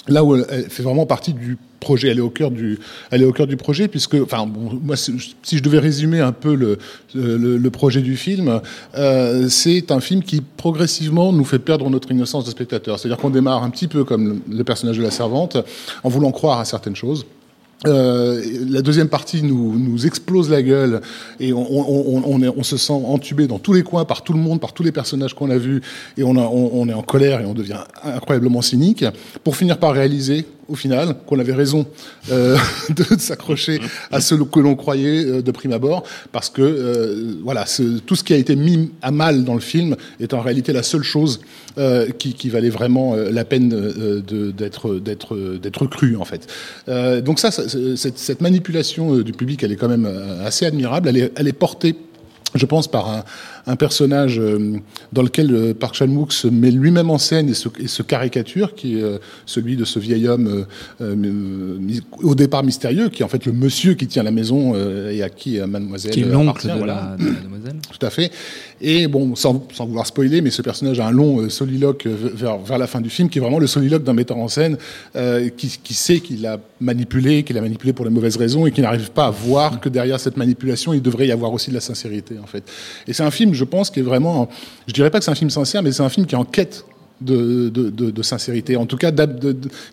là 0.08 0.24
où 0.24 0.36
elle, 0.36 0.70
fait 0.70 0.84
vraiment 0.84 1.06
partie 1.06 1.34
du 1.34 1.58
projet, 1.80 2.10
elle 2.10 2.18
est 2.18 2.22
au 2.22 2.30
cœur 2.30 2.52
du, 2.52 2.80
elle 3.12 3.22
est 3.22 3.26
au 3.26 3.32
cœur 3.32 3.48
du 3.48 3.58
projet 3.58 3.88
puisque, 3.88 4.16
enfin, 4.16 4.46
moi, 4.46 4.96
si 4.96 5.18
je 5.52 5.62
devais 5.62 5.80
résumer 5.80 6.20
un 6.20 6.32
peu 6.32 6.56
le, 6.56 6.78
le, 7.14 7.70
projet 7.70 8.02
du 8.02 8.18
film, 8.18 8.62
euh, 8.96 9.48
c'est 9.50 9.92
un 9.92 10.00
film 10.00 10.24
qui 10.24 10.42
progressivement 10.42 11.32
nous 11.32 11.46
fait 11.46 11.60
perdre 11.60 11.90
notre 11.90 12.12
innocence 12.12 12.46
de 12.46 12.50
spectateur. 12.50 13.00
C'est-à-dire 13.00 13.18
qu'on 13.18 13.30
démarre 13.30 13.64
un 13.64 13.70
petit 13.70 13.88
peu 13.88 14.04
comme 14.04 14.42
le 14.50 14.64
personnage 14.64 14.98
de 14.98 15.04
la 15.04 15.12
servante, 15.12 15.58
en 16.04 16.10
voulant 16.10 16.32
croire 16.32 16.60
à 16.60 16.66
certaines 16.66 16.96
choses. 16.96 17.26
Euh, 17.86 18.42
la 18.70 18.82
deuxième 18.82 19.08
partie 19.08 19.44
nous, 19.44 19.78
nous 19.78 20.08
explose 20.08 20.50
la 20.50 20.64
gueule 20.64 21.02
et 21.40 21.54
on, 21.54 22.64
se 22.64 22.76
sent 22.76 22.94
entubé 22.94 23.46
dans 23.46 23.60
tous 23.60 23.74
les 23.74 23.84
coins 23.84 24.04
par 24.04 24.24
tout 24.24 24.34
le 24.34 24.40
monde, 24.40 24.60
par 24.60 24.74
tous 24.74 24.84
les 24.84 24.92
personnages 24.92 25.36
qu'on 25.36 25.52
a 25.52 25.58
vus 25.58 25.82
et 26.18 26.24
on 26.24 26.88
est 26.88 26.94
en 26.94 27.04
colère 27.04 27.42
et 27.42 27.46
on 27.46 27.54
devient 27.54 27.80
incroyablement 28.04 28.62
cynique. 28.62 29.06
Pour 29.44 29.56
finir 29.56 29.78
par 29.78 29.94
réaliser 29.94 30.46
au 30.68 30.76
final 30.76 31.16
qu'on 31.26 31.40
avait 31.40 31.54
raison 31.54 31.86
euh, 32.32 32.58
de 32.90 33.04
s'accrocher 33.20 33.80
à 34.12 34.22
ce 34.22 34.36
que 34.36 34.60
l'on 34.60 34.76
croyait 34.76 35.26
euh, 35.26 35.42
de 35.42 35.52
prime 35.52 35.74
abord 35.74 36.04
parce 36.32 36.50
que 36.50 36.62
euh, 36.62 37.36
voilà 37.44 37.66
tout 38.06 38.16
ce 38.16 38.24
qui 38.24 38.34
a 38.34 38.38
été 38.38 38.56
mis 38.56 38.92
à 39.02 39.12
mal 39.12 39.44
dans 39.44 39.54
le 39.54 39.60
film 39.60 39.96
est 40.20 40.34
en 40.34 40.42
réalité 40.42 40.74
la 40.74 40.84
seule 40.84 41.04
chose 41.04 41.40
euh, 41.78 42.10
qui, 42.18 42.34
qui 42.34 42.50
valait 42.50 42.70
vraiment 42.70 43.14
euh, 43.14 43.30
la 43.32 43.46
peine 43.46 43.70
d'être 43.70 44.96
d'être 44.96 45.38
d'être 45.58 45.86
cru 45.88 46.16
en 46.16 46.26
fait. 46.26 46.48
Donc 47.24 47.40
ça, 47.40 47.52
ça, 47.52 47.64
cette, 47.96 48.18
cette 48.18 48.42
manipulation 48.42 49.18
du 49.18 49.32
public, 49.32 49.64
elle 49.64 49.72
est 49.72 49.76
quand 49.76 49.88
même 49.88 50.10
assez 50.44 50.66
admirable. 50.66 51.10
Elle 51.10 51.18
est, 51.18 51.32
elle 51.36 51.48
est 51.48 51.54
portée 51.54 51.96
je 52.56 52.66
pense, 52.66 52.88
par 52.88 53.10
un, 53.10 53.24
un 53.66 53.76
personnage 53.76 54.40
euh, 54.40 54.78
dans 55.12 55.22
lequel 55.22 55.54
euh, 55.54 55.74
Park 55.74 55.96
Chan-wook 55.96 56.32
se 56.32 56.48
met 56.48 56.72
lui-même 56.72 57.10
en 57.10 57.18
scène 57.18 57.50
et 57.50 57.54
se, 57.54 57.68
et 57.80 57.88
se 57.88 58.02
caricature, 58.02 58.76
qui 58.76 58.98
est 58.98 59.04
euh, 59.04 59.18
celui 59.46 59.76
de 59.76 59.86
ce 59.86 60.00
vieil 60.00 60.28
homme 60.28 60.66
euh, 61.02 61.78
au 62.24 62.36
départ 62.36 62.64
mystérieux, 62.64 63.10
qui 63.10 63.22
est 63.22 63.26
en 63.26 63.30
fait 63.30 63.46
le 63.46 63.52
monsieur 63.52 63.94
qui 63.96 64.08
tient 64.08 64.24
la 64.24 64.32
maison 64.32 64.74
et 65.10 65.22
à 65.24 65.30
qui 65.30 65.60
mademoiselle 65.60 66.12
Qui 66.12 66.22
est 66.22 66.26
l'oncle 66.26 66.50
appartient, 66.50 66.68
de, 66.68 66.74
voilà. 66.78 67.16
la, 67.18 67.24
de 67.24 67.30
la 67.32 67.42
demoiselle. 67.42 67.76
Tout 67.92 68.06
à 68.06 68.10
fait. 68.10 68.32
Et 68.82 69.08
bon, 69.08 69.36
sans, 69.36 69.68
sans 69.74 69.86
vouloir 69.86 70.06
spoiler, 70.06 70.42
mais 70.42 70.50
ce 70.50 70.62
personnage 70.62 71.00
a 71.00 71.08
un 71.08 71.12
long 71.12 71.50
soliloque 71.50 72.06
vers, 72.08 72.58
vers 72.58 72.78
la 72.78 72.88
fin 72.88 73.02
du 73.02 73.10
film, 73.10 73.30
qui 73.30 73.40
est 73.40 73.42
vraiment 73.42 73.60
le 73.60 73.68
soliloque 73.68 74.04
d'un 74.04 74.14
metteur 74.14 74.38
en 74.38 74.48
scène 74.48 74.78
qui, 75.58 75.80
qui 75.84 75.94
sait 75.94 76.20
qu'il 76.20 76.46
a 76.46 76.60
manipulé, 76.80 77.44
qu'il 77.44 77.58
a 77.58 77.62
manipulé 77.62 77.94
pour 77.94 78.06
les 78.06 78.12
mauvaises 78.12 78.38
raisons 78.38 78.66
et 78.66 78.72
qui 78.72 78.82
n'arrive 78.82 79.12
pas 79.12 79.28
à 79.28 79.30
voir 79.32 79.80
que 79.80 79.90
derrière 79.90 80.20
cette 80.20 80.38
manipulation, 80.38 80.94
il 80.94 81.02
devrait 81.02 81.28
y 81.28 81.32
avoir 81.32 81.52
aussi 81.54 81.70
de 81.70 81.76
la 81.76 81.82
sincérité, 81.82 82.38
en 82.42 82.48
fait. 82.48 82.64
Et 83.08 83.14
c'est 83.14 83.24
un 83.24 83.32
film, 83.32 83.54
je 83.54 83.64
pense, 83.64 83.90
qui 83.90 84.00
est 84.00 84.04
vraiment, 84.04 84.50
je 84.88 84.94
dirais 84.94 85.10
pas 85.10 85.20
que 85.20 85.26
c'est 85.26 85.32
un 85.32 85.36
film 85.36 85.50
sincère, 85.50 85.84
mais 85.84 85.92
c'est 85.92 86.04
un 86.04 86.10
film 86.10 86.26
qui 86.26 86.36
est 86.36 86.38
en 86.38 86.46
quête 86.46 86.86
de, 87.22 88.22
sincérité, 88.22 88.78
en 88.78 88.86
tout 88.86 88.98
cas, 88.98 89.12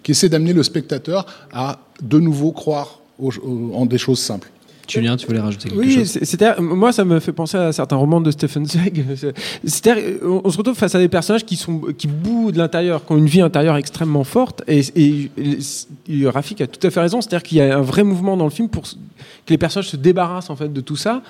qui 0.02 0.10
essaie 0.10 0.28
d'amener 0.28 0.52
le 0.52 0.62
spectateur 0.62 1.26
à 1.52 1.78
de 2.02 2.18
nouveau 2.18 2.52
croire 2.52 3.00
en 3.18 3.86
des 3.86 3.98
choses 3.98 4.18
simples. 4.18 4.50
Julien, 4.88 5.16
tu 5.16 5.26
voulais 5.26 5.40
rajouter 5.40 5.68
quelque 5.68 5.78
Oui, 5.80 5.94
chose 5.94 6.18
c'est-à-dire, 6.22 6.60
moi, 6.62 6.92
ça 6.92 7.04
me 7.04 7.18
fait 7.20 7.32
penser 7.32 7.56
à 7.56 7.72
certains 7.72 7.96
romans 7.96 8.20
de 8.20 8.30
Stephen 8.30 8.66
Zweig. 8.66 9.04
C'est-à-dire, 9.64 10.18
on, 10.22 10.42
on 10.44 10.50
se 10.50 10.58
retrouve 10.58 10.76
face 10.76 10.94
à 10.94 10.98
des 10.98 11.08
personnages 11.08 11.44
qui 11.44 11.56
sont 11.56 11.80
qui 11.96 12.06
bouent 12.06 12.52
de 12.52 12.58
l'intérieur, 12.58 13.04
qui 13.04 13.12
ont 13.12 13.16
une 13.16 13.26
vie 13.26 13.40
intérieure 13.40 13.76
extrêmement 13.76 14.24
forte. 14.24 14.62
Et, 14.68 14.80
et, 14.96 15.30
et 16.08 16.28
Rafik 16.28 16.60
a 16.60 16.66
tout 16.66 16.84
à 16.86 16.90
fait 16.90 17.00
raison. 17.00 17.20
C'est-à-dire 17.20 17.42
qu'il 17.42 17.58
y 17.58 17.60
a 17.60 17.76
un 17.78 17.82
vrai 17.82 18.02
mouvement 18.04 18.36
dans 18.36 18.44
le 18.44 18.50
film 18.50 18.68
pour 18.68 18.82
que 18.84 18.88
les 19.48 19.58
personnages 19.58 19.88
se 19.90 19.96
débarrassent 19.96 20.50
en 20.50 20.56
fait 20.56 20.72
de 20.72 20.80
tout 20.80 20.96
ça 20.96 21.22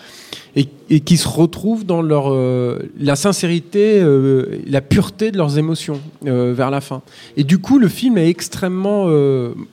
et, 0.56 0.68
et 0.90 1.00
qui 1.00 1.16
se 1.16 1.26
retrouvent 1.26 1.84
dans 1.84 2.00
leur 2.02 2.32
euh, 2.32 2.78
la 3.00 3.16
sincérité, 3.16 4.00
euh, 4.00 4.58
la 4.66 4.80
pureté 4.80 5.30
de 5.32 5.36
leurs 5.38 5.58
émotions 5.58 6.00
euh, 6.26 6.52
vers 6.56 6.70
la 6.70 6.80
fin. 6.80 7.02
Et 7.36 7.44
du 7.44 7.58
coup, 7.58 7.78
le 7.78 7.88
film 7.88 8.18
est 8.18 8.28
extrêmement 8.28 9.08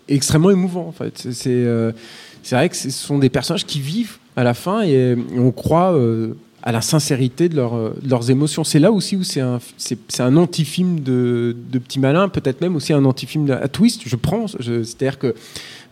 extrêmement 0.07 0.49
émouvant 0.51 0.87
en 0.87 0.91
fait. 0.91 1.27
C'est- 1.31 1.65
C'est 2.43 2.55
vrai 2.55 2.69
que 2.69 2.75
ce 2.75 2.89
sont 2.89 3.19
des 3.19 3.29
personnages 3.29 3.65
qui 3.65 3.79
vivent 3.79 4.17
à 4.35 4.43
la 4.43 4.53
fin 4.53 4.81
et, 4.81 4.95
euh, 4.95 5.15
on 5.37 5.51
croit 5.51 5.93
euh, 5.93 6.33
à 6.63 6.71
la 6.71 6.81
sincérité 6.81 7.49
euh, 7.53 7.91
de 8.01 8.09
leurs 8.09 8.29
émotions. 8.29 8.63
C'est 8.63 8.79
là 8.79 8.91
aussi 8.91 9.15
où 9.15 9.23
c'est 9.23 9.41
un, 9.41 10.37
anti-film 10.37 10.99
de, 10.99 11.55
Petit 11.71 11.99
Malin, 11.99 12.29
peut-être 12.29 12.61
même 12.61 12.75
aussi 12.75 12.93
un 12.93 13.03
anti-film 13.05 13.49
à 13.51 13.67
twist, 13.67 14.03
je 14.05 14.15
pense. 14.15 14.55
C'est-à-dire 14.59 15.17
que 15.17 15.35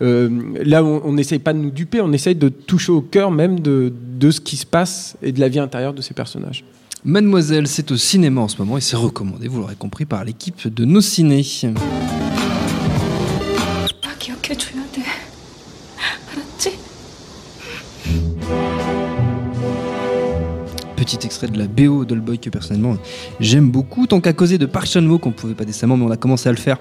euh, 0.01 0.29
là, 0.63 0.83
on 0.83 1.13
n'essaye 1.13 1.39
pas 1.39 1.53
de 1.53 1.59
nous 1.59 1.71
duper, 1.71 2.01
on 2.01 2.13
essaye 2.13 2.35
de 2.35 2.49
toucher 2.49 2.91
au 2.91 3.01
cœur 3.01 3.31
même 3.31 3.59
de, 3.59 3.91
de 4.17 4.31
ce 4.31 4.39
qui 4.39 4.55
se 4.55 4.65
passe 4.65 5.17
et 5.21 5.31
de 5.31 5.39
la 5.39 5.49
vie 5.49 5.59
intérieure 5.59 5.93
de 5.93 6.01
ces 6.01 6.13
personnages. 6.13 6.63
Mademoiselle, 7.03 7.67
c'est 7.67 7.91
au 7.91 7.97
cinéma 7.97 8.41
en 8.41 8.47
ce 8.47 8.57
moment 8.57 8.77
et 8.77 8.81
c'est 8.81 8.97
recommandé, 8.97 9.47
vous 9.47 9.61
l'aurez 9.61 9.75
compris, 9.75 10.05
par 10.05 10.23
l'équipe 10.23 10.67
de 10.73 10.85
nos 10.85 11.01
ciné. 11.01 11.43
Petit 21.19 21.27
extrait 21.27 21.47
de 21.47 21.57
la 21.57 21.67
BO 21.67 22.05
d'Oldboy 22.05 22.39
que 22.39 22.49
personnellement 22.49 22.95
j'aime 23.41 23.69
beaucoup. 23.69 24.07
Tant 24.07 24.21
qu'à 24.21 24.31
causer 24.31 24.57
de 24.57 24.65
Park 24.65 24.87
Chan-wook, 24.87 25.25
on 25.25 25.31
pouvait 25.31 25.53
pas 25.53 25.65
décemment, 25.65 25.97
mais 25.97 26.05
on 26.05 26.11
a 26.11 26.15
commencé 26.15 26.47
à 26.47 26.53
le 26.53 26.57
faire. 26.57 26.77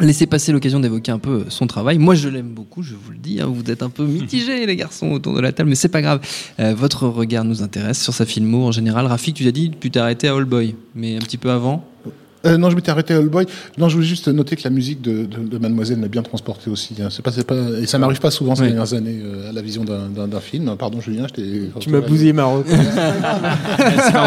Laissez 0.00 0.26
passer 0.26 0.50
l'occasion 0.50 0.80
d'évoquer 0.80 1.12
un 1.12 1.20
peu 1.20 1.44
son 1.50 1.68
travail. 1.68 1.98
Moi, 1.98 2.16
je 2.16 2.28
l'aime 2.28 2.48
beaucoup, 2.48 2.82
je 2.82 2.94
vous 2.94 3.12
le 3.12 3.18
dis. 3.18 3.40
hein, 3.40 3.46
vous 3.46 3.70
êtes 3.70 3.84
un 3.84 3.90
peu 3.90 4.04
mitigés, 4.06 4.66
les 4.66 4.74
garçons, 4.74 5.12
autour 5.12 5.34
de 5.34 5.40
la 5.40 5.52
table, 5.52 5.68
mais 5.68 5.76
c'est 5.76 5.88
pas 5.88 6.02
grave. 6.02 6.20
Euh, 6.58 6.74
votre 6.74 7.06
regard 7.06 7.44
nous 7.44 7.62
intéresse 7.62 8.02
sur 8.02 8.12
sa 8.12 8.26
filmo 8.26 8.64
en 8.66 8.72
général. 8.72 9.06
Rafik, 9.06 9.36
tu 9.36 9.46
as 9.46 9.52
dit, 9.52 9.70
tu 9.78 9.88
t'es 9.90 10.00
arrêté 10.00 10.26
à 10.26 10.34
Oldboy, 10.34 10.74
mais 10.96 11.14
un 11.14 11.20
petit 11.20 11.36
peu 11.36 11.50
avant. 11.52 11.84
Euh, 12.46 12.56
non, 12.56 12.70
je 12.70 12.76
m'étais 12.76 12.90
arrêté 12.90 13.12
à 13.12 13.18
All 13.18 13.28
Boy. 13.28 13.44
Non, 13.76 13.88
je 13.90 13.96
voulais 13.96 14.06
juste 14.06 14.28
noter 14.28 14.56
que 14.56 14.62
la 14.64 14.70
musique 14.70 15.02
de, 15.02 15.26
de, 15.26 15.46
de 15.46 15.58
Mademoiselle 15.58 15.98
m'a 15.98 16.08
bien 16.08 16.22
transporté 16.22 16.70
aussi. 16.70 16.94
hein. 17.02 17.08
C'est 17.10 17.20
pas, 17.22 17.32
c'est 17.32 17.46
pas, 17.46 17.54
et 17.80 17.86
ça 17.86 17.98
m'arrive 17.98 18.18
pas 18.20 18.30
souvent 18.30 18.54
ces 18.54 18.62
Oui. 18.62 18.68
dernières 18.68 18.94
années 18.94 19.20
euh, 19.22 19.50
à 19.50 19.52
la 19.52 19.60
vision 19.60 19.84
d'un, 19.84 20.08
d'un, 20.08 20.26
d'un 20.26 20.40
film. 20.40 20.74
Pardon, 20.78 21.00
Julien, 21.00 21.26
je 21.28 21.34
t'ai. 21.34 21.70
Tu 21.80 21.90
m'as 21.90 22.00
bousillé 22.00 22.32
ma 22.32 22.46
on 22.48 22.62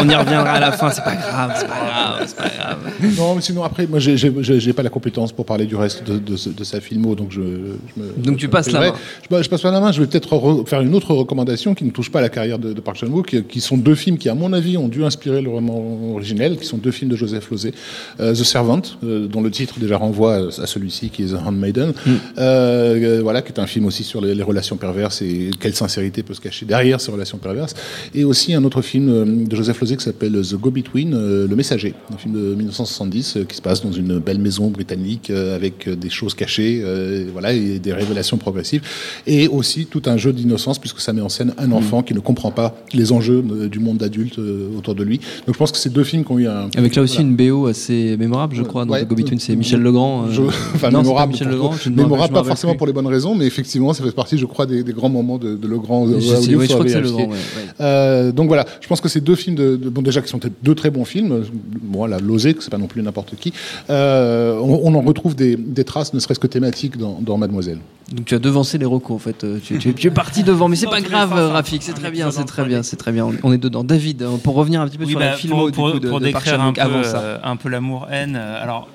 y 0.08 0.14
reviendra 0.14 0.50
à 0.52 0.60
la 0.60 0.72
fin, 0.72 0.90
c'est 0.90 1.02
pas 1.04 1.14
grave, 1.16 1.52
c'est 1.56 1.66
pas 1.66 1.74
grave, 1.84 2.24
c'est 2.26 2.36
pas 2.36 2.48
grave. 2.48 2.78
Non, 3.18 3.34
mais 3.34 3.40
sinon 3.40 3.64
après, 3.64 3.86
moi, 3.86 3.98
j'ai, 3.98 4.16
j'ai, 4.16 4.32
j'ai 4.40 4.60
j'ai 4.60 4.72
pas 4.72 4.82
la 4.82 4.90
compétence 4.90 5.32
pour 5.32 5.44
parler 5.44 5.66
du 5.66 5.76
reste 5.76 6.04
de, 6.04 6.18
de, 6.18 6.36
ce- 6.36 6.50
de 6.50 6.64
sa 6.64 6.80
filmo, 6.80 7.14
donc 7.14 7.32
je. 7.32 7.40
je 7.40 8.00
me, 8.02 8.12
Donc 8.16 8.36
tu 8.36 8.48
passes 8.48 8.70
la 8.70 8.80
main. 8.80 8.92
Je, 9.30 9.42
je 9.42 9.48
passe 9.48 9.62
pas 9.62 9.70
la 9.70 9.80
main. 9.80 9.92
Je 9.92 10.00
vais 10.00 10.06
peut-être 10.06 10.34
re- 10.34 10.66
faire 10.66 10.80
une 10.80 10.94
autre 10.94 11.12
recommandation 11.14 11.74
qui 11.74 11.84
ne 11.84 11.90
touche 11.90 12.10
pas 12.10 12.20
à 12.20 12.22
la 12.22 12.28
carrière 12.28 12.58
de, 12.58 12.72
de 12.72 12.80
Park 12.80 12.96
Chan-wook, 12.98 13.26
qui, 13.26 13.42
qui 13.42 13.60
sont 13.60 13.76
deux 13.76 13.94
films 13.94 14.18
qui, 14.18 14.28
à 14.28 14.34
mon 14.34 14.52
avis, 14.52 14.76
ont 14.76 14.88
dû 14.88 15.04
inspirer 15.04 15.42
le 15.42 15.50
roman 15.50 16.12
originel, 16.14 16.56
qui 16.58 16.66
sont 16.66 16.78
deux 16.78 16.90
films 16.92 17.10
de 17.10 17.16
Joseph 17.16 17.50
Losey, 17.50 17.70
Euh, 17.70 18.03
The 18.18 18.34
Servant, 18.34 18.82
euh, 19.02 19.26
dont 19.26 19.40
le 19.42 19.50
titre 19.50 19.78
déjà 19.78 19.96
renvoie 19.96 20.48
à, 20.60 20.66
celui-ci, 20.66 21.10
qui 21.10 21.22
est 21.24 21.26
The 21.26 21.34
Handmaiden, 21.46 21.92
Mm. 22.06 22.10
euh, 22.38 23.18
euh, 23.18 23.20
voilà, 23.22 23.42
qui 23.42 23.52
est 23.52 23.58
un 23.60 23.66
film 23.66 23.86
aussi 23.86 24.04
sur 24.04 24.20
les, 24.20 24.34
les 24.34 24.42
relations 24.42 24.76
perverses 24.76 25.22
et 25.22 25.50
quelle 25.60 25.74
sincérité 25.74 26.22
peut 26.22 26.34
se 26.34 26.40
cacher 26.40 26.66
derrière 26.66 27.00
ces 27.00 27.10
relations 27.12 27.38
perverses, 27.38 27.74
et 28.14 28.24
aussi 28.24 28.54
un 28.54 28.64
autre 28.64 28.82
film 28.82 29.08
euh, 29.08 29.24
de 29.46 29.56
Joseph 29.56 29.80
Losey 29.80 29.96
qui 29.96 30.04
s'appelle 30.04 30.32
The 30.42 30.54
Go-Between, 30.54 31.14
euh, 31.14 31.46
Le 31.48 31.56
Messager, 31.56 31.94
un 32.12 32.16
film 32.16 32.34
de 32.34 32.54
1970 32.54 33.36
euh, 33.36 33.44
qui 33.44 33.56
se 33.56 33.62
passe 33.62 33.82
dans 33.82 33.92
une 33.92 34.18
belle 34.18 34.38
maison 34.38 34.68
britannique 34.68 35.30
euh, 35.30 35.54
avec 35.56 35.88
euh, 35.88 35.96
des 35.96 36.10
choses 36.10 36.34
cachées, 36.34 36.80
euh, 36.84 37.26
voilà, 37.32 37.52
et 37.52 37.78
des 37.78 37.92
révélations 37.92 38.36
progressives, 38.36 38.82
et 39.26 39.48
aussi 39.48 39.86
tout 39.86 40.02
un 40.06 40.16
jeu 40.16 40.32
d'innocence 40.32 40.78
puisque 40.78 41.00
ça 41.00 41.12
met 41.12 41.20
en 41.20 41.28
scène 41.28 41.54
un 41.58 41.70
enfant 41.72 42.02
qui 42.02 42.14
ne 42.14 42.20
comprend 42.20 42.50
pas 42.50 42.74
les 42.92 43.12
enjeux 43.12 43.42
euh, 43.50 43.68
du 43.68 43.78
monde 43.78 43.98
d'adulte 43.98 44.38
euh, 44.38 44.68
autour 44.76 44.94
de 44.94 45.02
lui. 45.04 45.18
Donc 45.46 45.54
je 45.54 45.58
pense 45.58 45.72
que 45.72 45.78
ces 45.78 45.90
deux 45.90 46.04
films 46.04 46.24
qui 46.24 46.32
ont 46.32 46.38
eu 46.38 46.46
un 46.48 46.68
Avec 46.76 46.94
là 46.96 47.02
aussi 47.02 47.16
voilà. 47.16 47.28
une 47.30 47.36
BO 47.36 47.66
assez 47.66 47.93
mémorable, 48.18 48.54
je 48.56 48.62
crois, 48.62 48.84
dans 48.84 48.92
Ouais. 48.92 49.04
The 49.04 49.38
c'est 49.40 49.56
Michel 49.56 49.80
Legrand. 49.82 50.24
euh, 50.26 50.30
Je- 50.32 50.42
enfin, 50.74 50.90
non, 50.90 51.02
mémorable, 51.02 51.32
pas 51.32 51.32
Michel 51.32 51.48
pour- 51.48 51.56
Legrand, 51.56 51.72
je 51.72 51.88
ne 51.88 51.94
me 51.94 52.00
rappelle- 52.00 52.10
mémorable 52.12 52.34
pas 52.34 52.44
forcément 52.44 52.72
plus. 52.72 52.78
pour 52.78 52.86
les 52.86 52.92
bonnes 52.92 53.06
raisons, 53.06 53.34
mais 53.34 53.46
effectivement, 53.46 53.92
ça 53.92 54.02
fait 54.04 54.10
partie, 54.12 54.38
je 54.38 54.46
crois, 54.46 54.66
des, 54.66 54.82
des 54.82 54.92
grands 54.92 55.08
moments 55.08 55.38
de, 55.38 55.54
de 55.56 55.66
Legrand. 55.68 56.06
Je 56.06 56.14
euh, 56.14 56.20
sais- 56.20 56.36
audio, 56.36 56.60
je 56.62 56.66
crois 56.72 56.84
que 56.84 56.90
c'est. 56.90 57.00
Legrand, 57.00 57.28
ouais. 57.30 57.36
Euh, 57.80 58.32
donc 58.32 58.48
voilà, 58.48 58.64
je 58.80 58.86
pense 58.88 59.00
que 59.00 59.08
ces 59.08 59.20
deux 59.20 59.34
films, 59.36 59.56
de, 59.56 59.76
de- 59.76 59.88
bon 59.88 60.02
déjà 60.02 60.20
qui 60.22 60.28
sont 60.28 60.40
deux 60.62 60.74
très 60.74 60.90
bons 60.90 61.04
films, 61.04 61.44
bon 61.82 61.98
voilà, 61.98 62.18
Losé, 62.18 62.54
que 62.54 62.62
c'est 62.62 62.70
pas 62.70 62.78
non 62.78 62.86
plus 62.86 63.02
n'importe 63.02 63.34
qui, 63.36 63.52
euh, 63.90 64.58
on, 64.60 64.80
on 64.84 64.94
en 64.94 65.00
retrouve 65.02 65.34
des, 65.34 65.56
des 65.56 65.84
traces, 65.84 66.12
ne 66.14 66.18
serait-ce 66.18 66.40
que 66.40 66.46
thématiques 66.46 66.96
dans, 66.98 67.18
dans 67.20 67.36
Mademoiselle. 67.38 67.78
Donc 68.12 68.26
tu 68.26 68.34
as 68.34 68.38
devancé 68.38 68.76
les 68.78 68.84
recos 68.84 69.16
en 69.16 69.18
fait. 69.18 69.44
Euh, 69.44 69.58
Tu, 69.62 69.78
tu- 69.78 69.94
tu 69.94 70.06
es 70.08 70.10
parti 70.10 70.42
devant, 70.42 70.68
mais 70.68 70.76
c'est 70.76 70.86
pas 70.86 71.00
grave, 71.00 71.32
hein. 71.32 71.48
Rafik. 71.48 71.82
C'est 71.82 71.94
très 71.94 72.10
bien, 72.10 72.30
c'est 72.30 72.44
très 72.44 72.64
bien, 72.64 72.82
c'est 72.82 72.96
très 72.96 73.12
bien. 73.12 73.26
On, 73.42 73.52
est 73.52 73.58
dedans. 73.58 73.82
David, 73.82 74.22
euh, 74.22 74.36
pour 74.36 74.54
revenir 74.56 74.80
un 74.82 74.88
petit 74.88 74.98
peu 74.98 75.04
Oui, 75.04 75.10
sur 75.10 75.18
bah, 75.20 75.26
la 75.30 75.36
filmo 75.36 75.70
pour, 75.70 75.88
du 75.88 75.94
coup 75.94 76.00
de, 76.00 76.08
pour 76.10 76.20
de 76.20 76.26
décrire 76.26 76.54
un 76.54 76.56
Chan-wook 76.58 76.74
peu, 76.76 76.80
avant 76.82 77.02
ça. 77.02 77.18
euh, 77.20 77.38
un 77.42 77.56
peu 77.56 77.68
l'amour-haine. 77.70 78.36
euh, 78.36 78.62
alors, 78.62 78.88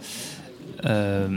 euh, 0.86 1.28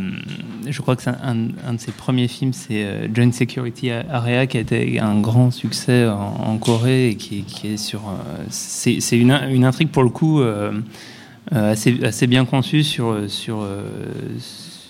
je 0.68 0.82
crois 0.82 0.94
que 0.96 1.02
c'est 1.02 1.10
un, 1.10 1.48
un 1.66 1.72
de 1.74 1.80
ses 1.80 1.92
premiers 1.92 2.28
films, 2.28 2.52
c'est 2.52 2.84
euh, 2.84 3.08
Joint 3.12 3.32
Security 3.32 3.90
Area, 3.90 4.46
qui 4.46 4.58
a 4.58 4.60
été 4.60 5.00
un 5.00 5.18
grand 5.20 5.50
succès 5.50 6.06
en, 6.06 6.36
en 6.46 6.58
Corée 6.58 7.08
et 7.08 7.14
qui, 7.16 7.42
qui 7.42 7.68
est 7.68 7.76
sur. 7.78 8.00
euh, 8.00 8.42
c'est 8.50 8.98
une, 9.18 9.32
une 9.50 9.64
intrigue 9.64 9.88
pour 9.88 10.02
le 10.04 10.10
coup 10.10 10.40
euh, 10.42 10.72
assez, 11.50 12.04
assez 12.04 12.26
bien 12.26 12.44
conçue 12.44 12.84
sur 12.84 13.16
sur 13.28 13.66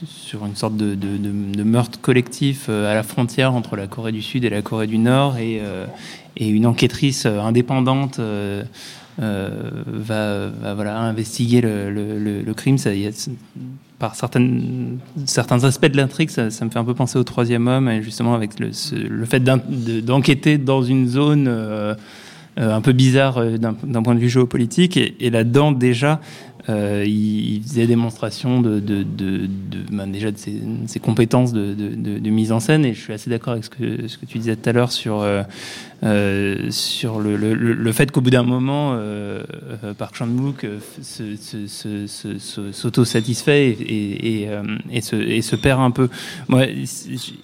sur 0.07 0.45
une 0.45 0.57
sorte 0.57 0.77
de, 0.77 1.63
meurtre 1.63 2.01
collectif 2.01 2.67
euh, 2.69 2.91
à 2.91 2.95
la 2.95 3.03
frontière 3.03 3.55
entre 3.55 3.77
la 3.77 3.87
Corée 3.87 4.13
du 4.13 4.23
Sud 4.23 4.45
et 4.45 4.51
la 4.51 4.63
Corée 4.63 4.87
du 4.87 4.99
Nord, 4.99 5.37
et, 5.39 5.61
euh, 5.61 5.87
une 6.39 6.67
enquêtrice 6.67 7.27
euh, 7.27 7.41
indépendante 7.41 8.21
va, 9.19 10.51
voilà, 10.75 10.99
investiguer 11.01 11.61
le, 11.61 12.53
crime. 12.55 12.77
Par 13.99 14.17
certaines, 14.17 14.99
certains 15.27 15.63
aspects 15.63 15.87
de 15.87 15.97
l'intrigue, 15.97 16.31
ça, 16.31 16.45
me 16.47 16.71
fait 16.71 16.79
un 16.79 16.85
peu 16.85 16.95
penser 16.95 17.19
au 17.19 17.25
troisième 17.25 17.69
homme, 17.69 18.01
justement 18.01 18.35
avec 18.35 18.59
le, 18.59 18.73
fait 19.27 19.41
d'en- 19.41 19.59
de- 19.69 20.01
d'enquêter 20.01 20.59
dans 20.59 20.83
une 20.83 21.07
zone 21.07 21.49
un 22.57 22.81
peu 22.81 22.93
bizarre 22.93 23.41
d'un 23.59 24.03
point 24.03 24.15
de 24.15 24.21
vue 24.21 24.29
géopolitique, 24.31 24.97
et 24.97 25.31
là-dedans 25.31 25.71
déjà, 25.71 26.21
euh, 26.69 27.05
il, 27.07 27.63
faisait 27.63 27.87
démonstration 27.87 28.61
de, 28.61 28.81
ben, 29.91 30.07
déjà 30.07 30.31
de 30.31 30.37
ses, 30.37 31.01
compétences 31.01 31.53
de, 31.53 32.31
mise 32.31 32.53
en 32.53 32.61
scène, 32.61 32.85
et 32.85 32.95
je 32.95 33.01
suis 33.01 33.13
assez 33.13 33.31
d'accord 33.31 33.55
avec 33.55 33.65
ce 33.65 33.71
que, 33.71 34.07
tu 34.27 34.39
disais 34.39 34.55
tout 34.57 34.69
à 34.69 34.73
l'heure 34.73 34.93
sur, 34.93 35.21
euh, 35.21 35.43
euh, 36.05 36.71
sur 36.71 37.19
le, 37.21 37.93
fait 37.93 38.11
qu'au 38.13 38.21
bout 38.21 38.31
d'un 38.31 38.45
moment, 38.45 38.93
euh, 38.95 39.43
Park 39.99 40.15
Chan-wook 40.15 40.67
s'auto-satisfait 42.73 43.69
et, 43.71 44.49
se, 45.01 45.57
perd 45.57 45.81
un 45.81 45.91
peu. 45.91 46.09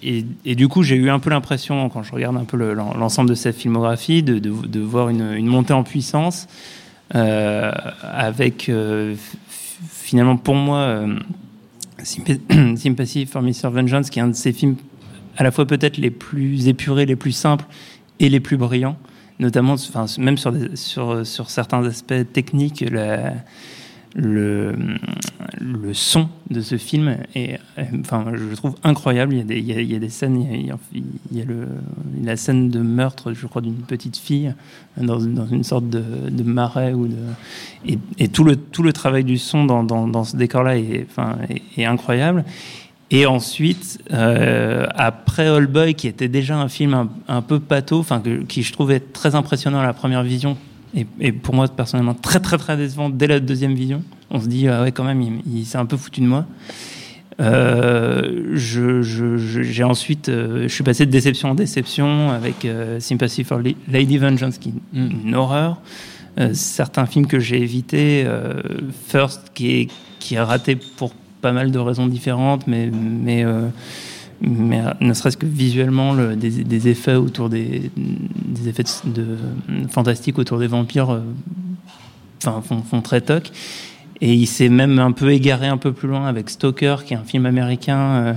Et, 0.01 0.55
du 0.55 0.67
coup, 0.69 0.83
j'ai 0.83 0.95
eu 0.95 1.09
un 1.09 1.19
peu 1.19 1.29
l'impression, 1.29 1.89
quand 1.89 2.03
je 2.03 2.13
regarde 2.13 2.37
un 2.37 2.45
peu 2.45 2.55
le- 2.57 2.73
l'en- 2.73 2.95
l'ensemble 2.95 3.29
de 3.29 3.35
cette 3.35 3.55
filmographie, 3.55 4.23
de, 4.23 4.79
voir 4.79 5.09
une, 5.09 5.45
montée 5.45 5.73
en 5.73 5.83
puissance 5.83 6.47
avec 7.11 8.69
euh, 8.69 9.15
finalement 9.79 10.37
pour 10.37 10.55
moi 10.55 10.77
euh, 10.79 11.19
Sympa- 12.03 12.39
Sympathy 12.77 13.25
for 13.25 13.41
Mr. 13.41 13.69
Vengeance, 13.71 14.09
qui 14.09 14.19
est 14.19 14.21
un 14.21 14.27
de 14.29 14.33
ces 14.33 14.53
films 14.53 14.75
à 15.37 15.43
la 15.43 15.51
fois 15.51 15.65
peut-être 15.65 15.97
les 15.97 16.11
plus 16.11 16.67
épurés, 16.67 17.05
les 17.05 17.15
plus 17.15 17.31
simples 17.31 17.65
et 18.19 18.29
les 18.29 18.39
plus 18.39 18.57
brillants, 18.57 18.97
notamment 19.39 19.73
enfin, 19.73 20.05
même 20.17 20.37
sur, 20.37 20.53
sur, 20.75 21.49
certains 21.49 21.85
aspects 21.85 22.31
techniques. 22.33 22.83
Le, 24.15 24.75
son 25.93 26.29
de 26.49 26.61
ce 26.61 26.77
film 26.77 27.17
est, 27.35 27.59
euh, 27.77 27.83
enfin, 28.01 28.25
je 28.33 28.55
trouve 28.55 28.75
incroyable. 28.83 29.33
Il 29.33 29.65
y 29.65 29.95
a 29.95 29.99
des, 29.99 30.09
scènes, 30.09 30.47
il 30.51 30.65
y 30.65 31.41
a, 31.41 31.45
la 32.23 32.35
scène 32.35 32.69
de 32.69 32.79
meurtre, 32.79 33.33
je 33.33 33.45
crois, 33.47 33.61
d'une 33.61 33.75
petite 33.75 34.17
fille 34.17 34.53
dans, 34.97 35.19
dans 35.19 35.47
une 35.47 35.63
sorte 35.63 35.89
de, 35.89 36.43
marais 36.43 36.93
ou 36.93 37.07
de, 37.07 37.17
et, 38.17 38.27
tout 38.27 38.43
le 38.43 38.93
travail 38.93 39.23
du 39.23 39.37
son 39.37 39.65
dans, 39.65 40.23
ce 40.23 40.35
décor-là 40.35 40.77
est, 40.77 41.85
incroyable. 41.85 42.45
Et 43.11 43.25
ensuite, 43.25 44.03
euh, 44.13 44.85
après 44.93 45.47
All 45.47 45.65
Boy, 45.65 45.95
qui 45.95 46.07
était 46.07 46.27
déjà 46.27 46.57
un 46.57 46.67
film 46.67 47.09
un, 47.27 47.41
peu 47.41 47.59
pâteau, 47.59 47.99
enfin 47.99 48.21
qui 48.47 48.61
je 48.61 48.71
trouvais 48.71 48.99
très 48.99 49.33
impressionnant 49.33 49.79
à 49.79 49.83
la 49.83 49.93
première 49.93 50.21
vision, 50.21 50.57
et, 50.95 51.05
et 51.19 51.31
pour 51.31 51.53
moi 51.55 51.67
personnellement 51.67 52.13
très 52.13 52.39
très 52.39 52.57
très 52.57 52.77
décevant 52.77 53.09
dès 53.09 53.27
la 53.27 53.39
deuxième 53.39 53.73
vision. 53.75 54.03
On 54.31 54.39
se 54.39 54.47
dit 54.47 54.67
ah 54.67 54.83
ouais 54.83 54.91
quand 54.91 55.03
même, 55.03 55.21
il, 55.21 55.41
il 55.59 55.65
s'est 55.65 55.77
un 55.77 55.85
peu 55.85 55.97
foutu 55.97 56.21
de 56.21 56.25
moi. 56.27 56.45
Euh, 57.41 58.51
je, 58.55 59.01
je- 59.01 59.83
ensuite, 59.83 60.27
euh, 60.29 60.63
je 60.63 60.67
suis 60.67 60.83
passé 60.83 61.05
de 61.05 61.11
déception 61.11 61.51
en 61.51 61.55
déception 61.55 62.31
avec 62.31 62.65
euh, 62.65 62.99
Sympathy 62.99 63.43
for 63.45 63.59
Lady 63.87 64.17
Vengeance, 64.17 64.57
qui 64.57 64.69
est 64.69 64.97
une 64.97 65.35
horreur. 65.35 65.79
Euh, 66.37 66.49
certains 66.53 67.05
films 67.05 67.27
que 67.27 67.39
j'ai 67.39 67.61
évités, 67.61 68.23
euh, 68.25 68.61
First, 69.07 69.51
qui 69.53 69.71
est, 69.71 69.87
qui 70.19 70.35
est 70.35 70.41
raté 70.41 70.75
pour 70.97 71.13
pas 71.41 71.53
mal 71.53 71.71
de 71.71 71.79
raisons 71.79 72.07
différentes, 72.07 72.67
mais, 72.67 72.91
mais, 72.91 73.45
euh, 73.45 73.67
mais 74.41 74.81
euh, 74.81 74.91
ne 75.01 75.13
serait-ce 75.13 75.37
que 75.37 75.45
visuellement, 75.45 76.13
le- 76.13 76.35
des, 76.35 76.87
effets 76.87 77.15
autour 77.15 77.49
des, 77.49 77.91
effets 78.65 78.83
fantastiques 79.89 80.39
autour 80.39 80.59
des 80.59 80.67
vampires 80.67 81.11
euh, 81.11 81.21
font, 82.61 83.01
très 83.01 83.21
toc. 83.21 83.51
Et 84.21 84.33
il 84.33 84.47
s'est 84.47 84.69
même 84.69 84.99
un 84.99 85.11
peu 85.11 85.31
égaré 85.31 85.67
un 85.67 85.77
peu 85.77 85.93
plus 85.93 86.07
loin 86.07 86.25
avec 86.25 86.49
Stalker, 86.49 86.97
qui 87.05 87.13
est 87.13 87.17
un 87.17 87.23
film 87.23 87.45
américain, 87.45 87.99
euh, 87.99 88.33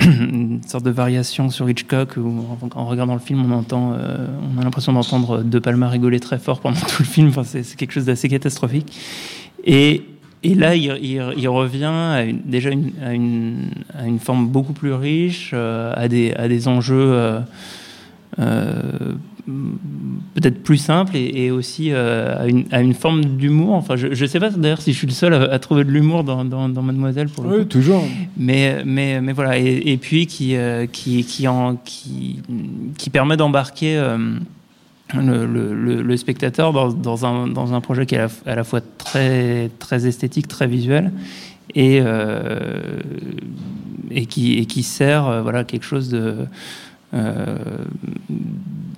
une 0.00 0.62
sorte 0.66 0.84
de 0.84 0.90
variation 0.90 1.50
sur 1.50 1.68
Hitchcock, 1.68 2.16
où 2.16 2.46
en, 2.74 2.86
regardant 2.86 3.14
le 3.14 3.20
film, 3.20 3.44
on 3.44 3.54
entend, 3.54 3.92
on 3.92 4.60
a 4.60 4.64
l'impression 4.64 4.92
d'entendre 4.92 5.42
De 5.42 5.58
Palma 5.58 5.88
rigoler 5.88 6.20
très 6.20 6.38
fort 6.38 6.60
pendant 6.60 6.80
tout 6.88 7.00
le 7.02 7.04
film. 7.04 7.28
Enfin, 7.28 7.44
c'est 7.44 7.76
quelque 7.76 7.92
chose 7.92 8.06
d'assez 8.06 8.28
catastrophique. 8.28 8.98
Et, 9.64 10.04
et 10.44 10.54
là, 10.54 10.74
il, 10.74 10.84
il- 11.02 11.22
il 11.36 11.48
revient 11.48 11.84
à 11.84 12.22
une- 12.24 12.40
déjà 12.44 12.70
une, 12.70 12.90
à, 13.04 13.12
une, 13.14 13.70
à 13.96 14.06
une 14.06 14.18
forme 14.18 14.48
beaucoup 14.48 14.72
plus 14.72 14.92
riche, 14.92 15.50
euh, 15.54 15.92
à, 15.96 16.08
des, 16.08 16.32
à 16.34 16.48
des 16.48 16.68
enjeux 16.68 16.94
euh, 17.12 17.40
euh, 18.38 18.82
peut-être 20.34 20.62
plus 20.62 20.76
simples 20.78 21.16
et, 21.16 21.44
et 21.46 21.50
aussi 21.50 21.92
à, 21.92 22.46
une, 22.46 22.94
forme 22.94 23.24
d'humour. 23.24 23.74
Enfin, 23.74 23.96
je 23.96 24.06
ne 24.08 24.26
sais 24.26 24.38
pas 24.40 24.50
d'ailleurs 24.50 24.80
si 24.80 24.92
je 24.92 24.98
suis 24.98 25.06
le 25.06 25.12
seul 25.12 25.34
à, 25.34 25.58
trouver 25.58 25.84
de 25.84 25.90
l'humour 25.90 26.24
dans, 26.24 26.44
dans, 26.44 26.68
dans 26.68 26.82
Mademoiselle. 26.82 27.28
Pour 27.28 27.44
le 27.44 27.50
Oui, 27.50 27.58
coup. 27.58 27.64
toujours. 27.64 28.04
Mais, 28.36 28.82
mais, 28.84 29.20
mais 29.20 29.32
voilà, 29.32 29.58
et, 29.58 29.82
et 29.86 29.96
puis 29.96 30.26
qui, 30.26 30.54
qui, 30.92 31.24
qui, 31.24 31.48
en, 31.48 31.76
qui, 31.84 32.38
qui 32.96 33.10
permet 33.10 33.36
d'embarquer 33.36 34.00
le, 35.14 35.46
le- 35.46 35.74
le- 35.74 36.02
le 36.02 36.16
spectateur 36.16 36.72
dans, 36.72 36.92
dans, 36.92 37.26
un, 37.26 37.46
dans 37.48 37.74
un 37.74 37.80
projet 37.80 38.06
qui 38.06 38.14
est 38.14 38.18
à 38.18 38.28
la, 38.46 38.52
à 38.52 38.54
la 38.56 38.64
fois 38.64 38.80
très, 38.98 39.70
très 39.78 40.06
esthétique, 40.06 40.48
très 40.48 40.66
visuel, 40.66 41.12
et, 41.74 42.00
euh, 42.02 43.00
et, 44.10 44.26
qui, 44.26 44.58
et 44.58 44.66
qui 44.66 44.82
sert 44.82 45.26
euh, 45.26 45.42
voilà, 45.42 45.64
quelque 45.64 45.84
chose 45.84 46.08
de. 46.10 46.34
euh, 47.14 47.56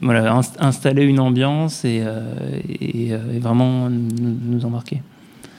voilà, 0.00 0.34
inst- 0.38 0.56
installer 0.58 1.04
une 1.04 1.20
ambiance 1.20 1.84
et, 1.84 2.02
euh, 2.04 2.20
et, 2.80 3.12
euh, 3.12 3.18
et 3.34 3.38
vraiment 3.38 3.88
nous, 3.90 4.36
nous 4.46 4.64
embarquer. 4.64 5.02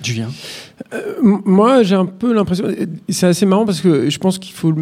Julien 0.03 0.27
Moi, 1.23 1.81
j'ai 1.83 1.95
un 1.95 2.05
peu 2.05 2.33
l'impression. 2.33 2.65
C'est 3.09 3.27
assez 3.27 3.45
marrant 3.45 3.65
parce 3.65 3.81
que 3.81 4.09
je 4.09 4.17
pense 4.19 4.37
qu'il 4.37 4.53
faut. 4.53 4.73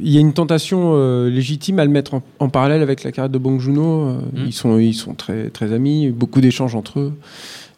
Il 0.00 0.10
y 0.10 0.16
a 0.16 0.20
une 0.20 0.32
tentation 0.32 0.92
euh, 0.94 1.30
légitime 1.30 1.78
à 1.78 1.84
le 1.84 1.90
mettre 1.90 2.14
en, 2.14 2.22
en 2.38 2.48
parallèle 2.48 2.82
avec 2.82 3.04
la 3.04 3.12
carrière 3.12 3.30
de 3.30 3.38
Bong 3.38 3.60
Joon-ho. 3.60 4.08
Euh, 4.08 4.18
Ils 4.46 4.52
sont, 4.52 4.78
ils 4.78 4.94
sont 4.94 5.14
très, 5.14 5.50
très 5.50 5.72
amis, 5.72 6.10
beaucoup 6.10 6.40
d'échanges 6.40 6.74
entre 6.74 7.00
eux. 7.00 7.12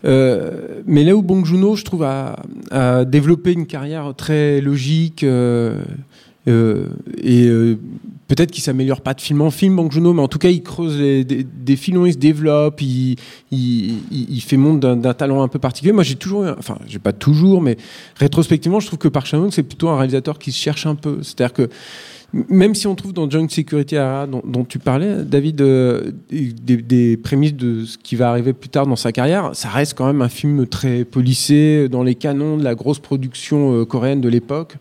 Euh, 0.05 0.81
mais 0.87 1.05
là 1.05 1.15
où 1.17 1.23
Bong 1.23 1.45
Joon-ho, 1.45 1.77
je 1.77 1.85
trouve, 1.85 2.05
a, 2.05 2.37
a 2.71 3.05
développé 3.05 3.53
une 3.53 3.67
carrière 3.67 4.15
très 4.17 4.61
logique 4.61 5.25
et 6.47 7.47
euh, 7.47 7.79
peut-être 8.27 8.51
qu'il 8.51 8.63
s'améliore 8.63 9.01
pas 9.01 9.13
de 9.13 9.21
film 9.21 9.41
en 9.43 9.51
film, 9.51 9.77
Bong 9.77 9.91
Joon-ho, 9.91 10.13
mais 10.15 10.23
en 10.23 10.29
tout 10.29 10.39
cas, 10.39 10.49
il 10.49 10.63
creuse 10.63 10.97
des, 10.97 11.25
des 11.25 11.77
filons, 11.77 12.07
il 12.07 12.13
se 12.15 12.19
développe, 12.19 12.81
il, 12.81 13.17
fait 14.41 14.57
montre 14.57 14.95
d'un 14.95 15.15
talent 15.15 15.43
un 15.43 15.49
peu 15.49 15.59
particulier. 15.59 15.93
Moi, 15.93 16.05
j'ai 16.05 16.17
toujours, 16.17 16.47
enfin, 16.59 16.79
j'ai 16.87 16.99
pas 16.99 17.13
toujours, 17.13 17.61
mais 17.61 17.77
rétrospectivement, 18.17 18.81
je 18.81 18.87
trouve 18.87 18.99
que 18.99 19.09
Park 19.09 19.27
Chan-wook, 19.27 19.53
c'est 19.53 19.63
plutôt 19.63 19.89
un 19.89 19.97
réalisateur 19.97 20.39
qui 20.39 20.53
se 20.53 20.59
cherche 20.59 20.87
un 20.87 20.95
peu. 20.95 21.19
C'est-à-dire 21.23 21.53
que 21.53 21.69
même 22.33 22.75
si 22.75 22.87
on 22.87 22.95
trouve 22.95 23.15
dans 23.15 23.29
Joint 23.29 23.49
Security 23.49 23.97
Area, 23.97 24.27
dont, 24.27 24.65
tu 24.65 24.79
parlais, 24.79 25.25
David, 25.25 25.63
euh, 25.63 26.13
des, 26.31 27.17
prémices 27.17 27.55
de 27.55 27.85
ce 27.85 27.97
qui 27.97 28.17
va 28.17 28.29
arriver 28.29 28.53
plus 28.53 28.69
tard 28.69 28.87
dans 28.87 28.97
sa 28.97 29.13
carrière, 29.13 29.51
ça 29.55 29.71
reste 29.71 29.95
quand 29.95 30.07
même 30.07 30.21
un 30.21 30.29
film 30.29 30.67
très 30.67 31.05
policé, 31.05 31.89
dans 31.89 32.03
les 32.03 32.15
canons 32.15 32.59
de 32.59 32.65
la 32.65 32.75
grosse 32.75 32.99
production 32.99 33.81
euh, 33.81 33.85
coréenne 33.87 34.21
de 34.21 34.29
l'époque. 34.29 34.77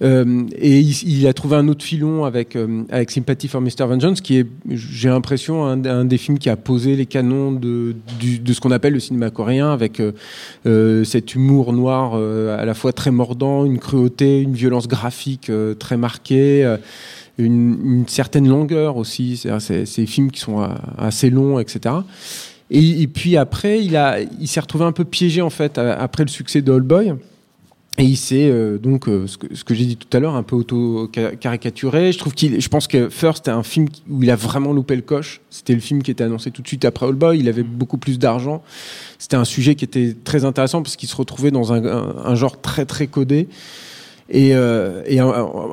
Euh, 0.00 0.44
et 0.56 0.78
il, 0.80 1.26
a 1.26 1.32
trouvé 1.32 1.56
un 1.56 1.66
autre 1.68 1.84
filon 1.84 2.24
avec, 2.24 2.54
euh, 2.54 2.84
avec 2.90 3.10
Sympathy 3.10 3.48
for 3.48 3.60
Mr. 3.60 3.86
Vengeance, 3.86 4.20
qui 4.20 4.38
est, 4.38 4.46
j'ai 4.68 5.08
l'impression, 5.08 5.64
un, 5.64 6.04
des 6.04 6.18
films 6.18 6.38
qui 6.38 6.48
a 6.48 6.56
posé 6.56 6.94
les 6.94 7.06
canons 7.06 7.52
de, 7.52 7.96
de 8.20 8.52
ce 8.52 8.60
qu'on 8.60 8.70
appelle 8.70 8.92
le 8.92 9.00
cinéma 9.00 9.30
coréen, 9.30 9.72
avec 9.72 10.00
euh, 10.00 10.12
euh, 10.66 11.04
cet 11.04 11.34
humour 11.34 11.72
noir 11.72 12.12
euh, 12.14 12.60
à 12.60 12.64
la 12.64 12.74
fois 12.74 12.92
très 12.92 13.10
mordant, 13.10 13.64
une 13.64 13.78
cruauté, 13.78 14.40
une 14.40 14.54
violence 14.54 14.88
graphique 14.88 15.50
très 15.78 15.96
marquée. 15.96 16.76
une, 17.38 18.04
certaine 18.06 18.48
longueur 18.48 18.96
aussi, 18.96 19.42
c'est 19.58 19.84
des 19.96 20.06
films 20.06 20.30
qui 20.30 20.40
sont 20.40 20.68
assez 20.96 21.30
longs, 21.30 21.58
etc. 21.58 21.96
Et, 22.70 23.06
puis 23.06 23.36
après, 23.36 23.80
il, 23.80 24.48
s'est 24.48 24.60
retrouvé 24.60 24.84
un 24.84 24.92
peu 24.92 25.04
piégé 25.04 25.40
en 25.40 25.50
fait 25.50 25.78
après 25.78 26.24
le 26.24 26.28
succès 26.28 26.62
de 26.62 26.72
All 26.72 26.82
Boy. 26.82 27.14
Et 28.00 28.04
il 28.04 28.16
s'est 28.16 28.48
euh, 28.48 28.78
donc, 28.78 29.08
euh, 29.08 29.26
ce 29.26 29.36
que, 29.36 29.52
ce 29.56 29.64
que 29.64 29.74
j'ai 29.74 29.84
dit 29.84 29.96
tout 29.96 30.16
à 30.16 30.20
l'heure, 30.20 30.36
un 30.36 30.44
peu 30.44 30.54
auto-caricaturé. 30.54 32.12
Je 32.12 32.18
trouve 32.18 32.32
qu'il, 32.32 32.60
je 32.60 32.68
pense 32.68 32.86
que 32.86 33.08
First 33.08 33.48
est 33.48 33.50
un 33.50 33.64
film 33.64 33.88
où 34.08 34.22
il 34.22 34.30
a 34.30 34.36
vraiment 34.36 34.72
loupé 34.72 34.94
le 34.94 35.02
coche. 35.02 35.40
C'était 35.50 35.74
le 35.74 35.80
film 35.80 36.02
qui 36.04 36.12
était 36.12 36.22
annoncé 36.22 36.52
tout 36.52 36.62
de 36.62 36.68
suite 36.68 36.84
après 36.84 37.06
All 37.06 37.14
Boy. 37.14 37.40
Il 37.40 37.48
avait 37.48 37.64
beaucoup 37.64 37.98
plus 37.98 38.20
d'argent. 38.20 38.62
C'était 39.18 39.36
un 39.36 39.44
sujet 39.44 39.74
qui 39.74 39.84
était 39.84 40.14
très 40.22 40.44
intéressant 40.44 40.80
parce 40.82 40.94
qu'il 40.94 41.08
se 41.08 41.16
retrouvait 41.16 41.50
dans 41.50 41.72
un, 41.72 41.84
un- 41.84 42.14
un 42.24 42.34
genre 42.36 42.60
très 42.60 42.86
très 42.86 43.08
codé. 43.08 43.48
Et, 44.30 44.54
euh, 44.54 45.02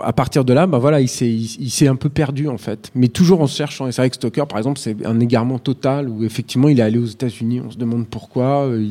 à, 0.02 0.14
partir 0.14 0.46
de 0.46 0.54
là, 0.54 0.66
bah 0.66 0.78
voilà, 0.78 1.02
il 1.02 1.10
s'est, 1.10 1.88
un 1.88 1.96
peu 1.96 2.08
perdu 2.08 2.48
en 2.48 2.58
fait, 2.58 2.90
mais 2.96 3.10
toujours 3.10 3.42
en 3.42 3.48
cherchant. 3.48 3.88
Et 3.88 3.92
c'est 3.92 4.02
vrai 4.02 4.10
que 4.10 4.16
Stoker, 4.16 4.48
par 4.48 4.58
exemple, 4.58 4.80
c'est 4.80 4.96
un 5.06 5.20
égarement 5.20 5.60
total 5.60 6.08
où 6.08 6.24
effectivement 6.24 6.70
il 6.70 6.80
est 6.80 6.84
allé 6.84 6.98
aux 6.98 7.06
États-Unis. 7.06 7.62
On 7.66 7.72
se 7.72 7.78
demande 7.78 8.08
pourquoi. 8.08 8.66
euh, 8.66 8.88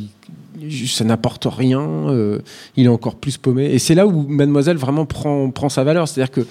ça 0.86 1.04
n'apporte 1.04 1.46
rien. 1.46 1.80
euh, 1.80 2.40
il 2.76 2.84
est 2.84 2.90
encore 2.90 3.16
plus 3.16 3.38
paumé. 3.38 3.64
Et 3.66 3.78
c'est 3.78 3.94
là 3.94 4.06
où 4.06 4.26
Mademoiselle 4.28 4.76
vraiment 4.76 5.06
prend, 5.06 5.50
prend 5.50 5.70
sa 5.70 5.82
valeur. 5.82 6.08
C'est-à-dire 6.08 6.30
que 6.30 6.46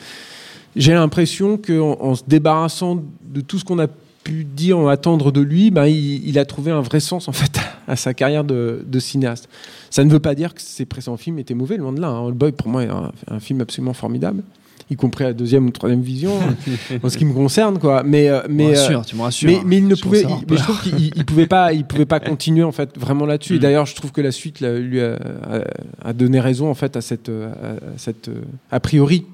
j'ai 0.75 0.93
l'impression 0.93 1.57
qu'en 1.57 1.97
en 1.99 2.15
se 2.15 2.23
débarrassant 2.27 3.03
de 3.23 3.41
tout 3.41 3.59
ce 3.59 3.65
qu'on 3.65 3.79
a 3.79 3.87
pu 4.23 4.43
dire 4.43 4.79
ou 4.79 4.87
attendre 4.87 5.31
de 5.31 5.41
lui, 5.41 5.67
il, 5.67 6.27
il 6.27 6.39
a 6.39 6.45
trouvé 6.45 6.71
un 6.71 6.81
vrai 6.81 6.99
sens 6.99 7.27
en 7.27 7.31
fait 7.33 7.59
à 7.87 7.95
sa 7.95 8.13
carrière 8.13 8.43
de, 8.43 8.83
de 8.85 8.99
cinéaste. 8.99 9.49
Ça 9.89 10.03
ne 10.03 10.09
veut 10.09 10.19
pas 10.19 10.35
dire 10.35 10.53
que 10.53 10.61
ses 10.61 10.85
précédents 10.85 11.17
films 11.17 11.39
étaient 11.39 11.53
mauvais, 11.53 11.77
loin 11.77 11.91
de 11.93 12.01
là. 12.01 12.07
hein. 12.09 12.21
Old 12.21 12.35
Boy 12.35 12.51
pour 12.51 12.67
moi 12.67 12.83
est 12.83 12.89
un, 12.89 13.11
un 13.29 13.39
film 13.39 13.61
absolument 13.61 13.93
formidable, 13.93 14.43
y 14.89 14.95
compris 14.95 15.23
à 15.23 15.27
la 15.27 15.33
deuxième 15.33 15.65
ou 15.67 15.71
troisième 15.71 16.01
vision, 16.01 16.33
en 17.03 17.09
ce 17.09 17.17
qui 17.17 17.25
me 17.25 17.33
concerne 17.33 17.79
quoi. 17.79 18.03
Mais 18.03 18.29
euh, 18.29 18.41
mais 18.49 18.67
me 18.67 18.69
euh, 18.75 18.79
rassures, 18.79 19.05
tu 19.05 19.15
me 19.15 19.21
rassures. 19.21 19.49
mais, 19.49 19.59
mais 19.65 19.77
il 19.77 19.87
ne 19.87 19.95
Je 19.95 20.01
pouvait, 20.01 20.21
il- 20.21 20.45
mais 20.49 20.57
je 20.57 20.63
trouve 20.63 20.81
qu'il 20.81 21.11
il 21.15 21.25
pouvait 21.25 21.47
pas, 21.47 21.73
il 21.73 21.85
pouvait 21.85 22.05
pas 22.05 22.19
continuer 22.31 22.63
en 22.63 22.71
fait 22.71 22.97
vraiment 22.97 23.25
là-dessus. 23.25 23.53
Et 23.55 23.57
Mm. 23.57 23.61
d'ailleurs, 23.61 23.85
je 23.85 23.95
trouve 23.95 24.11
que 24.11 24.21
la 24.21 24.31
suite 24.31 24.59
là, 24.61 24.77
lui 24.77 24.99
a, 25.01 25.13
a- 25.15 26.09
a 26.09 26.13
donné 26.13 26.39
raison 26.39 26.69
en 26.69 26.73
fait 26.75 26.95
à 26.97 27.01
cette, 27.01 27.29
euh, 27.29 27.51
à, 27.51 27.97
cette 27.97 28.29
a 28.71 28.79
priori. 28.79 29.25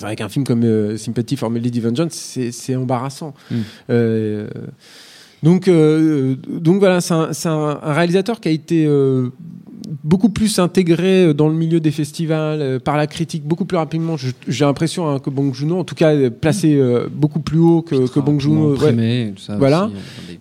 Vrai 0.00 0.16
qu'un 0.16 0.30
film 0.30 0.46
comme 0.46 0.64
euh, 0.64 0.96
Sympathy 0.96 1.36
for 1.36 1.50
Lady 1.50 1.78
Vengeance, 1.80 2.12
c'est 2.14 2.50
c'est 2.50 2.74
embarrassant. 2.76 3.34
Mm. 3.50 3.56
Euh, 3.90 4.48
donc, 5.42 5.66
euh, 5.68 6.36
donc 6.46 6.78
voilà, 6.78 7.00
c'est 7.00 7.14
un, 7.14 7.80
un 7.82 7.92
réalisateur 7.92 8.40
qui 8.40 8.48
a 8.48 8.52
été 8.52 8.86
euh, 8.86 9.30
beaucoup 10.04 10.28
plus 10.28 10.58
intégré 10.58 11.32
dans 11.34 11.48
le 11.48 11.54
milieu 11.54 11.80
des 11.80 11.90
festivals, 11.90 12.60
euh, 12.60 12.78
par 12.78 12.96
la 12.96 13.06
critique, 13.06 13.44
beaucoup 13.44 13.64
plus 13.64 13.76
rapidement. 13.76 14.16
J'ai 14.48 14.64
l'impression 14.64 15.08
hein, 15.08 15.18
que 15.18 15.30
Bong 15.30 15.54
Joon-ho, 15.54 15.78
en 15.78 15.84
tout 15.84 15.94
cas, 15.94 16.30
placé 16.30 16.74
euh, 16.74 17.08
beaucoup 17.12 17.40
plus 17.40 17.58
haut 17.58 17.82
que, 17.82 18.08
que 18.08 18.20
Bong 18.20 18.40
Joon-ho. 18.40 18.76
Ouais. 18.76 19.32
Voilà. 19.58 19.90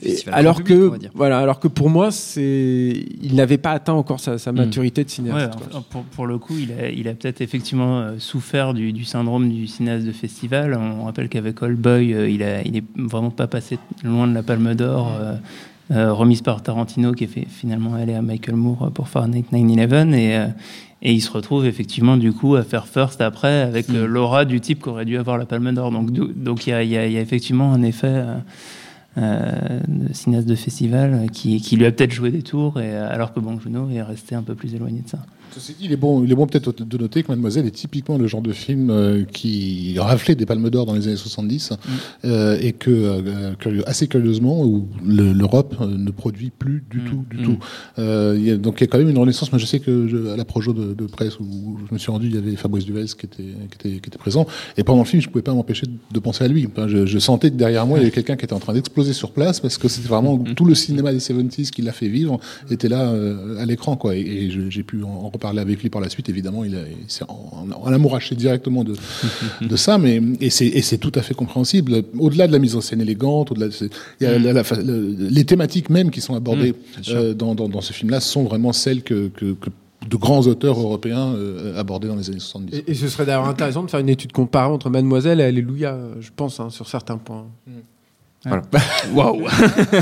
aussi, 0.04 0.26
alors 0.32 0.58
public, 0.64 0.78
que 1.02 1.10
voilà, 1.14 1.40
alors 1.40 1.60
que 1.60 1.68
pour 1.68 1.90
moi, 1.90 2.12
c'est 2.12 3.06
il 3.22 3.36
n'avait 3.36 3.58
pas 3.58 3.72
atteint 3.72 3.94
encore 3.94 4.20
sa, 4.20 4.32
Mm. 4.32 4.38
sa 4.38 4.52
maturité 4.54 5.04
de 5.04 5.10
cinéaste. 5.10 5.54
pour, 5.90 6.04
pour 6.04 6.26
le 6.28 6.38
coup, 6.38 6.56
il 6.58 6.72
a, 6.72 6.90
il 6.90 7.08
a 7.08 7.14
peut-être 7.14 7.42
effectivement 7.42 8.00
euh, 8.00 8.16
souffert 8.18 8.74
du, 8.74 8.94
du 8.94 9.04
syndrome 9.04 9.50
du 9.50 9.68
cinéaste 9.68 10.06
de 10.06 10.12
festival. 10.12 10.74
On 10.74 11.06
rappelle 11.06 11.30
qu'avec 11.30 11.62
Old 11.62 11.78
Boy, 11.78 12.14
euh, 12.14 12.30
il, 12.30 12.44
a, 12.44 12.62
il 12.64 12.78
est 12.78 12.84
vraiment 12.96 13.30
pas 13.32 13.48
passé 13.48 13.78
loin 14.04 14.28
de 14.28 14.34
la 14.34 14.44
Palme 14.44 14.74
d'Or, 14.74 15.12
euh, 15.20 15.24
euh, 15.24 15.36
remise 15.92 16.42
par 16.42 16.64
Tarantino, 16.64 17.12
qui 17.14 17.26
est 17.26 17.28
fait, 17.28 17.46
finalement 17.50 17.94
allé 17.96 18.14
à 18.14 18.22
Michael 18.22 18.56
Moore 18.56 18.92
pour 18.94 19.08
Fahrenheit 19.10 19.46
9/11, 19.52 20.14
et, 20.14 20.36
euh, 20.38 20.48
et 21.02 21.12
il 21.14 21.22
se 21.22 21.32
retrouve 21.32 21.66
effectivement 21.66 22.16
du 22.18 22.32
coup 22.34 22.56
à 22.56 22.64
faire 22.64 22.88
First 22.88 23.22
après 23.22 23.62
avec 23.62 23.90
euh, 23.90 24.06
l'aura 24.08 24.46
du 24.46 24.62
type 24.62 24.82
qui 24.84 24.90
aurait 24.90 25.06
dû 25.06 25.18
avoir 25.18 25.38
la 25.38 25.46
Palme 25.46 25.74
d'Or. 25.74 25.92
Donc 25.92 26.12
d'où- 26.12 26.32
donc 26.34 26.68
il 26.68 26.70
y 26.70 26.74
a, 26.74 26.84
il 26.84 26.90
y 26.90 26.98
a- 26.98 27.08
il 27.08 27.14
y 27.14 27.18
a 27.18 27.22
effectivement 27.22 27.74
un 27.74 27.82
effet. 27.84 28.08
euh, 28.08 28.36
euh, 29.18 29.82
de 29.90 30.14
cinéaste 30.14 30.48
de 30.48 30.56
festival 30.56 31.14
euh, 31.14 31.28
qui, 31.28 31.60
qui 31.60 31.76
lui 31.76 31.86
a 31.86 31.92
peut-être 31.92 32.14
joué 32.14 32.32
des 32.32 32.44
tours 32.44 32.80
et, 32.80 32.92
euh, 32.96 33.12
alors 33.14 33.34
que 33.34 33.42
Bong 33.42 33.60
Joon-ho 33.62 33.90
est 33.90 34.02
resté 34.02 34.36
un 34.36 34.42
peu 34.42 34.56
plus 34.56 34.74
éloigné 34.74 35.02
de 35.02 35.10
ça. 35.10 35.20
Ceci 35.54 35.74
dit, 35.74 35.86
il 35.86 35.92
est 35.92 35.98
bon, 35.98 36.24
il 36.24 36.32
est 36.32 36.36
bon 36.36 36.48
peut-être 36.48 36.84
de 36.84 36.98
noter 36.98 37.24
que 37.24 37.28
Mademoiselle 37.30 37.66
est 37.66 37.72
typiquement 37.72 38.18
le 38.18 38.26
genre 38.28 38.42
de 38.42 38.54
film 38.54 38.90
euh, 38.90 39.24
qui 39.26 39.96
raflait 40.00 40.36
des 40.36 40.46
palmes 40.46 40.70
d'or 40.70 40.86
dans 40.86 40.94
les 40.94 41.08
années 41.08 41.18
70 41.18 41.74
euh, 42.24 42.58
et 42.62 42.72
que, 42.74 42.90
euh, 42.90 43.82
assez 43.86 44.08
curieusement, 44.08 44.64
où 44.64 44.88
le- 45.06 45.34
l'Europe 45.34 45.76
ne 45.82 46.10
produit 46.12 46.52
plus 46.58 46.84
du 46.90 47.00
Mm. 47.00 47.06
tout, 47.06 47.26
du 47.30 47.38
Mm. 47.38 47.44
tout. 47.44 47.58
Euh, 48.00 48.36
il 48.38 48.46
y 48.46 48.52
a, 48.52 48.58
donc 48.58 48.80
il 48.80 48.82
y 48.82 48.84
a 48.86 48.88
quand 48.88 48.98
même 48.98 49.10
une 49.10 49.18
renaissance. 49.18 49.52
Moi, 49.52 49.60
je 49.60 49.66
sais 49.66 49.80
que 49.80 50.08
je- 50.08 50.30
à 50.30 50.38
la 50.38 50.46
projo 50.46 50.72
de, 50.74 50.94
de 50.94 51.06
presse 51.06 51.40
où 51.40 51.78
je 51.88 51.94
me 51.94 52.00
suis 52.00 52.12
rendu, 52.12 52.28
il 52.28 52.36
y 52.36 52.38
avait 52.38 52.56
Fabrice 52.56 52.86
Duvez 52.86 53.06
qui 53.06 53.26
était, 53.26 53.44
qui 53.44 53.76
était, 53.90 53.90
qui 54.00 54.08
était 54.10 54.18
présent. 54.18 54.46
Et 54.78 54.84
pendant 54.84 55.00
le 55.00 55.06
film, 55.06 55.22
je 55.22 55.28
pouvais 55.30 55.42
pas 55.42 55.54
m'empêcher 55.54 55.86
de, 56.12 56.20
penser 56.20 56.44
à 56.44 56.48
lui. 56.48 56.68
Enfin, 56.68 56.88
je, 56.88 57.06
je 57.06 57.20
sentais 57.20 57.52
que 57.52 57.56
derrière 57.56 57.86
moi, 57.86 57.98
il 57.98 58.02
y 58.02 58.04
avait 58.06 58.12
quelqu'un 58.12 58.36
qui 58.38 58.46
était 58.46 58.54
en 58.54 58.60
train 58.60 58.74
d'exploser 58.74 59.14
sur 59.14 59.32
place 59.32 59.60
parce 59.60 59.78
que 59.78 59.88
c'était 59.88 60.08
vraiment 60.08 60.38
tout 60.38 60.66
le 60.66 60.76
cinéma 60.76 61.12
des 61.12 61.20
70s 61.20 61.72
qui 61.72 61.82
l'a 61.82 61.92
fait 61.92 62.08
vivre 62.08 62.40
était 62.70 62.88
là 62.90 63.10
euh, 63.12 63.58
à 63.60 63.66
l'écran, 63.66 63.98
quoi. 63.98 64.16
Et, 64.16 64.50
j'ai 64.70 64.84
pu 64.84 65.04
en, 65.04 65.10
en 65.10 65.30
reparler 65.42 65.60
avec 65.62 65.82
lui 65.82 65.90
par 65.90 66.02
la 66.02 66.10
suite. 66.10 66.30
Évidemment, 66.30 66.64
il, 66.64 66.78
s'est 67.08 67.26
en, 67.28 67.66
en, 67.72 67.88
en 67.88 67.92
amouraché 67.94 68.36
directement 68.36 68.84
de, 68.84 68.94
de 69.62 69.76
ça, 69.76 69.98
mais 69.98 70.22
et 70.40 70.50
c'est 70.52 70.98
tout 71.00 71.12
à 71.16 71.22
fait 71.22 71.34
compréhensible. 71.34 72.04
Au-delà 72.20 72.48
de 72.48 72.52
la 72.52 72.60
mise 72.60 72.76
en 72.76 72.82
scène 72.82 73.02
élégante, 73.02 73.52
au-delà, 73.52 73.68
il 74.20 74.24
y 74.24 74.26
a 74.28 74.38
la- 74.38 74.54
la 74.54 74.64
le- 74.84 75.16
les 75.30 75.46
thématiques 75.46 75.90
même 75.90 76.12
qui 76.12 76.22
sont 76.22 76.36
abordées 76.36 76.74
euh, 77.10 77.34
dans, 77.34 77.56
dans, 77.56 77.68
dans 77.68 77.82
ce 77.82 77.92
film-là 77.94 78.20
sont 78.20 78.44
vraiment 78.44 78.72
celles 78.74 79.02
que, 79.04 79.30
que, 79.30 79.54
que 79.54 79.70
de 80.10 80.16
grands 80.18 80.42
auteurs 80.48 80.80
européens 80.80 81.34
euh, 81.36 81.80
abordaient 81.80 82.08
dans 82.08 82.16
les 82.16 82.30
années 82.30 82.40
70. 82.40 82.76
Et, 82.76 82.92
et 82.92 82.94
ce 82.96 83.08
serait 83.08 83.26
d'ailleurs 83.26 83.48
intéressant 83.48 83.84
de 83.84 83.90
faire 83.90 84.00
une 84.00 84.10
étude 84.10 84.32
comparée 84.32 84.72
entre 84.72 84.90
Mademoiselle 84.90 85.40
et 85.40 85.44
Alléluia, 85.44 85.98
je 86.20 86.30
pense, 86.36 86.60
hein, 86.60 86.70
sur 86.70 86.88
certains 86.88 87.18
points. 87.18 87.46
Voilà. 88.46 88.64
Waouh 89.14 89.46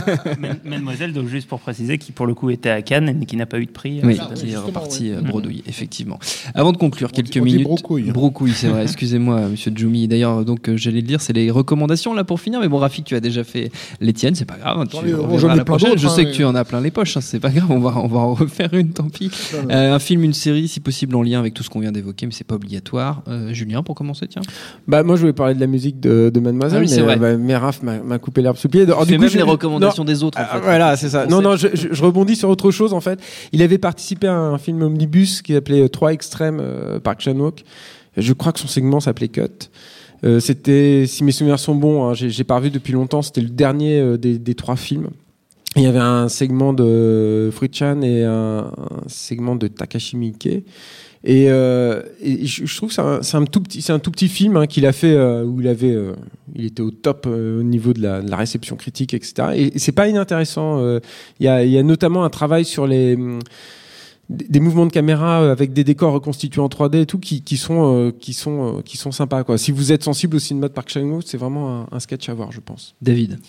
Mademoiselle, 0.65 1.13
donc 1.13 1.27
juste 1.27 1.47
pour 1.47 1.59
préciser, 1.59 1.97
qui 1.97 2.11
pour 2.11 2.25
le 2.25 2.33
coup 2.33 2.49
était 2.49 2.69
à 2.69 2.81
Cannes 2.81 3.19
et 3.21 3.25
qui 3.25 3.35
n'a 3.35 3.45
pas 3.45 3.59
eu 3.59 3.65
de 3.65 3.71
prix. 3.71 3.99
Oui, 4.03 4.17
euh, 4.19 4.33
qui 4.33 4.51
est 4.51 4.57
reparti 4.57 5.11
euh, 5.11 5.21
bredouille, 5.21 5.63
effectivement. 5.67 6.19
Avant 6.55 6.71
de 6.71 6.77
conclure, 6.77 7.09
On 7.11 7.15
quelques 7.15 7.31
dit- 7.31 7.41
minutes. 7.41 7.63
brocouille. 7.63 8.11
Brocouille, 8.11 8.51
c'est 8.53 8.67
vrai. 8.67 8.83
Excusez-moi, 8.89 9.41
monsieur 9.49 9.71
Djoumi. 9.75 10.07
D'ailleurs, 10.07 10.45
donc, 10.45 10.69
euh, 10.69 10.77
j'allais 10.77 11.01
le 11.01 11.07
dire, 11.07 11.21
c'est 11.21 11.33
les 11.33 11.51
recommandations 11.51 12.13
là 12.13 12.23
pour 12.23 12.39
finir. 12.39 12.59
Mais 12.59 12.67
bon, 12.67 12.77
Rafik, 12.77 13.05
tu 13.05 13.15
as 13.15 13.19
déjà 13.19 13.43
fait 13.43 13.71
les 13.99 14.13
tiennes, 14.13 14.35
c'est 14.35 14.45
pas 14.45 14.57
grave. 14.57 14.87
Tu 14.87 14.95
j'en 15.39 15.53
ai 15.53 15.57
la 15.57 15.65
prochaine. 15.65 15.97
Je 15.97 16.07
hein, 16.07 16.09
sais 16.09 16.23
que 16.23 16.29
mais- 16.29 16.35
tu 16.35 16.43
en 16.45 16.55
as 16.55 16.63
plein 16.65 16.81
les 16.81 16.91
poches, 16.91 17.17
hein, 17.17 17.21
c'est 17.21 17.39
pas 17.39 17.49
grave. 17.49 17.69
On 17.71 17.79
va, 17.79 17.97
on 17.97 18.07
va 18.07 18.19
en 18.19 18.33
refaire 18.33 18.73
une, 18.73 18.89
tant 18.91 19.09
pis. 19.09 19.29
Euh, 19.69 19.93
un 19.95 19.99
film, 19.99 20.23
une 20.23 20.33
série, 20.33 20.67
si 20.67 20.79
possible 20.79 21.15
en 21.15 21.23
lien 21.23 21.39
avec 21.39 21.53
tout 21.53 21.63
ce 21.63 21.69
qu'on 21.69 21.79
vient 21.81 21.91
d'évoquer, 21.91 22.25
mais 22.25 22.31
c'est 22.31 22.47
pas 22.47 22.55
obligatoire. 22.55 23.21
Euh, 23.27 23.53
Julien, 23.53 23.83
pour 23.83 23.95
commencer, 23.95 24.27
tiens. 24.27 24.41
Bah, 24.87 25.03
moi, 25.03 25.15
je 25.15 25.21
voulais 25.21 25.33
parler 25.33 25.55
de 25.55 25.59
la 25.59 25.67
musique 25.67 25.99
de, 25.99 26.31
de 26.33 26.39
Mademoiselle, 26.39 26.79
Ah 26.79 26.81
oui, 26.81 26.87
c'est 26.89 26.97
mais, 26.97 27.15
vrai. 27.15 27.15
euh, 27.15 27.35
bah, 27.35 27.37
mais 27.37 27.55
Raph 27.57 27.83
m'a 27.83 28.17
coupé 28.29 28.41
l'herbe 28.41 28.57
sous 28.57 28.67
le 28.67 28.71
pied. 28.71 28.81
Alors, 28.83 29.05
du 29.05 29.11
fais 29.11 29.15
coup, 29.17 29.21
même 29.21 29.29
je- 29.31 29.37
les 29.37 29.43
non, 29.43 29.51
recommandations 29.51 30.05
des 30.05 30.23
autres. 30.23 30.39
en 30.39 30.43
Ah, 30.49 30.59
voilà, 30.59 30.95
c'est 30.97 31.09
ça. 31.09 31.25
On 31.27 31.41
Non, 31.41 31.57
sait. 31.57 31.69
non, 31.69 31.75
je, 31.91 32.03
rebondis 32.03 32.35
sur 32.35 32.49
autre 32.49 32.71
chose 32.71 32.93
en 32.93 33.01
fait. 33.01 33.19
Il 33.51 33.61
avait 33.61 33.77
participé 33.77 34.27
à 34.27 34.35
un 34.35 34.57
film 34.57 34.81
omnibus 34.81 35.41
qui 35.41 35.53
s'appelait 35.53 35.81
euh, 35.83 35.87
Trois 35.87 36.13
extrêmes 36.13 36.59
euh, 36.61 36.99
Park 36.99 37.21
Chan-wook. 37.21 37.63
Je 38.17 38.33
crois 38.33 38.51
que 38.51 38.59
son 38.59 38.67
segment 38.67 38.99
s'appelait 38.99 39.27
Cut. 39.29 39.41
Euh, 40.25 40.39
c'était, 40.41 41.05
si 41.07 41.23
mes 41.23 41.31
souvenirs 41.31 41.59
sont 41.59 41.75
bons, 41.75 42.03
hein, 42.09 42.13
j'ai 42.13 42.43
pas 42.43 42.57
revu 42.57 42.69
depuis 42.71 42.91
longtemps. 42.93 43.21
C'était 43.21 43.41
le 43.41 43.49
dernier 43.49 43.99
euh, 43.99 44.17
des, 44.17 44.37
des 44.37 44.55
trois 44.55 44.75
films. 44.75 45.09
Il 45.75 45.83
y 45.83 45.87
avait 45.87 45.99
un 45.99 46.27
segment 46.29 46.73
de 46.73 47.49
Fruit-chan 47.53 48.01
et 48.01 48.23
un, 48.25 48.59
un 48.65 49.07
segment 49.07 49.55
de 49.55 49.67
Takashi 49.67 50.17
Miike. 50.17 50.65
Et, 51.25 51.47
euh, 51.49 52.01
et 52.21 52.45
je, 52.45 52.75
trouve 52.77 52.89
que 52.89 53.21
c'est 53.21 53.35
un, 53.37 53.45
tout 53.45 53.59
petit, 53.61 53.81
c'est 53.81 53.91
un 53.91 53.99
tout 53.99 54.11
petit 54.11 54.29
film 54.29 54.55
hein, 54.55 54.67
qu'il 54.67 54.85
a 54.85 54.93
fait 54.93 55.13
euh, 55.13 55.43
où 55.43 55.59
il 55.59 55.67
avait, 55.67 55.91
euh, 55.91 56.13
il 56.55 56.65
était 56.65 56.81
au 56.81 56.91
top 56.91 57.25
euh, 57.27 57.59
au 57.59 57.63
niveau 57.63 57.91
de 57.91 58.01
la, 58.01 58.21
de 58.21 58.29
la 58.29 58.37
réception 58.37 58.77
critique, 58.77 59.13
etc. 59.13 59.49
Et, 59.53 59.75
et 59.75 59.79
c'est 59.79 59.91
pas 59.91 60.07
inintéressant. 60.07 60.79
euh, 60.79 61.01
Il 61.41 61.45
y, 61.45 61.49
a, 61.49 61.65
il 61.65 61.71
y 61.71 61.77
a 61.77 61.83
notamment 61.83 62.23
un 62.23 62.29
travail 62.29 62.63
sur 62.63 62.87
les 62.87 63.17
des 64.29 64.59
mouvements 64.59 64.85
de 64.85 64.91
caméra 64.91 65.51
avec 65.51 65.73
des 65.73 65.83
décors 65.83 66.13
reconstitués 66.13 66.61
en 66.61 66.67
3D 66.67 67.01
et 67.01 67.05
tout 67.07 67.17
qui, 67.17 67.41
qui 67.41 67.57
sont 67.57 67.95
euh, 67.95 68.11
qui 68.11 68.33
sont 68.33 68.77
euh, 68.77 68.81
qui 68.81 68.95
sont 68.95 69.11
sympas 69.11 69.43
quoi. 69.43 69.57
Si 69.57 69.71
vous 69.71 69.91
êtes 69.91 70.03
sensible 70.03 70.35
au 70.35 70.39
cinéma 70.39 70.67
de 70.67 70.73
Park 70.73 70.89
Chan-wook, 70.89 71.23
c'est 71.25 71.37
vraiment 71.37 71.81
un, 71.81 71.87
un 71.91 71.99
sketch 71.99 72.29
à 72.29 72.33
voir, 72.35 72.51
je 72.51 72.59
pense. 72.59 72.95
David. 73.01 73.39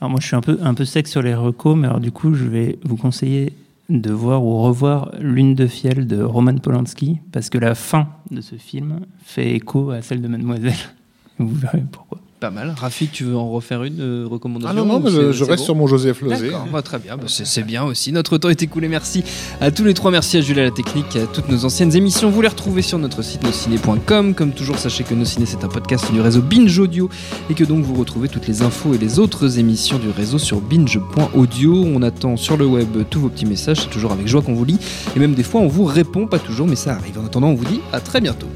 Alors 0.00 0.10
moi 0.10 0.18
je 0.20 0.26
suis 0.26 0.36
un 0.36 0.40
peu, 0.40 0.58
un 0.60 0.74
peu 0.74 0.84
sec 0.84 1.06
sur 1.06 1.22
les 1.22 1.34
recos, 1.34 1.76
mais 1.76 1.86
alors 1.86 2.00
du 2.00 2.10
coup 2.10 2.34
je 2.34 2.44
vais 2.44 2.78
vous 2.84 2.96
conseiller 2.96 3.52
de 3.88 4.10
voir 4.10 4.44
ou 4.44 4.62
revoir 4.62 5.12
Lune 5.20 5.54
de 5.54 5.66
fiel 5.66 6.06
de 6.06 6.22
Roman 6.22 6.56
Polanski, 6.58 7.20
parce 7.32 7.50
que 7.50 7.58
la 7.58 7.74
fin 7.74 8.08
de 8.30 8.40
ce 8.40 8.56
film 8.56 9.00
fait 9.22 9.52
écho 9.52 9.90
à 9.90 10.02
celle 10.02 10.22
de 10.22 10.28
Mademoiselle. 10.28 10.74
Vous 11.38 11.54
verrez 11.54 11.84
pourquoi. 11.90 12.20
Pas 12.38 12.50
mal. 12.50 12.74
Rafik, 12.76 13.12
tu 13.12 13.24
veux 13.24 13.36
en 13.36 13.48
refaire 13.48 13.82
une 13.82 14.00
euh, 14.00 14.26
recommandation 14.30 14.68
Ah 14.70 14.74
non, 14.74 14.84
non, 14.84 15.00
mais 15.00 15.10
je, 15.10 15.42
reste 15.44 15.60
bon 15.60 15.64
sur 15.64 15.74
mon 15.74 15.86
Joseph 15.86 16.20
Lozé. 16.20 16.50
Bah, 16.70 16.82
très 16.82 16.98
bien, 16.98 17.16
bah, 17.16 17.24
c'est 17.28 17.62
bien 17.62 17.82
aussi. 17.82 18.12
Notre 18.12 18.36
temps 18.36 18.50
est 18.50 18.62
écoulé. 18.62 18.88
Merci 18.88 19.24
à 19.58 19.70
tous 19.70 19.84
les 19.84 19.94
trois. 19.94 20.10
Merci 20.10 20.36
à 20.36 20.40
Jules 20.42 20.58
à 20.60 20.64
la 20.64 20.70
technique, 20.70 21.16
à 21.16 21.26
toutes 21.26 21.48
nos 21.48 21.64
anciennes 21.64 21.96
émissions. 21.96 22.28
Vous 22.28 22.42
les 22.42 22.48
retrouvez 22.48 22.82
sur 22.82 22.98
notre 22.98 23.22
site 23.22 23.42
nosciné.com. 23.42 24.34
Comme 24.34 24.52
toujours, 24.52 24.78
sachez 24.78 25.02
que 25.02 25.14
Nos 25.14 25.24
Ciné, 25.24 25.46
c'est 25.46 25.64
un 25.64 25.68
podcast 25.68 26.12
du 26.12 26.20
réseau 26.20 26.42
Binge 26.42 26.78
Audio 26.78 27.08
et 27.48 27.54
que 27.54 27.64
donc 27.64 27.82
vous 27.84 27.94
retrouvez 27.94 28.28
toutes 28.28 28.48
les 28.48 28.60
infos 28.60 28.92
et 28.92 28.98
les 28.98 29.18
autres 29.18 29.58
émissions 29.58 29.98
du 29.98 30.10
réseau 30.10 30.38
sur 30.38 30.60
binge.audio. 30.60 31.84
On 31.86 32.02
attend 32.02 32.36
sur 32.36 32.58
le 32.58 32.66
web 32.66 32.88
tous 33.08 33.20
vos 33.20 33.30
petits 33.30 33.46
messages. 33.46 33.80
C'est 33.80 33.90
toujours 33.90 34.12
avec 34.12 34.28
joie 34.28 34.42
qu'on 34.42 34.54
vous 34.54 34.66
lit 34.66 34.78
et 35.16 35.18
même 35.18 35.34
des 35.34 35.42
fois 35.42 35.62
on 35.62 35.68
vous 35.68 35.84
répond, 35.84 36.26
pas 36.26 36.38
toujours, 36.38 36.66
mais 36.66 36.76
ça 36.76 36.92
arrive. 36.92 37.18
En 37.18 37.24
attendant, 37.24 37.48
on 37.48 37.54
vous 37.54 37.64
dit 37.64 37.80
à 37.94 38.00
très 38.00 38.20
bientôt. 38.20 38.48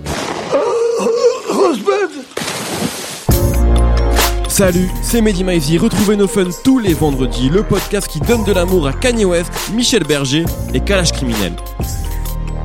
Salut, 4.60 4.90
c'est 5.00 5.22
Mehdi 5.22 5.42
Maizy. 5.42 5.78
Retrouvez 5.78 6.16
nos 6.16 6.28
fun 6.28 6.44
tous 6.62 6.78
les 6.78 6.92
vendredis, 6.92 7.48
le 7.48 7.62
podcast 7.62 8.06
qui 8.06 8.20
donne 8.20 8.44
de 8.44 8.52
l'amour 8.52 8.86
à 8.86 8.92
Kanye 8.92 9.24
West, 9.24 9.50
Michel 9.72 10.04
Berger 10.04 10.44
et 10.74 10.80
Kalash 10.80 11.12
Criminel. 11.12 11.56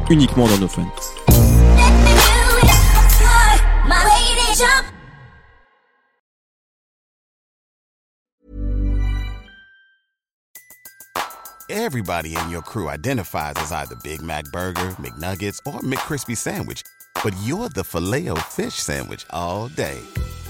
Uniquement 0.09 0.45
dans 0.45 0.57
nos 0.57 0.67
fun. 0.67 0.85
Everybody 11.69 12.35
in 12.35 12.49
your 12.49 12.61
crew 12.61 12.89
identifies 12.89 13.53
as 13.55 13.71
either 13.71 13.95
Big 14.03 14.21
Mac 14.21 14.43
Burger, 14.51 14.93
McNuggets, 15.01 15.61
or 15.65 15.79
McCrispy 15.79 16.35
Sandwich. 16.35 16.81
But 17.23 17.33
you're 17.45 17.69
the 17.69 17.85
filet 17.85 18.27
fish 18.49 18.73
Sandwich 18.73 19.25
all 19.29 19.69
day. 19.69 20.01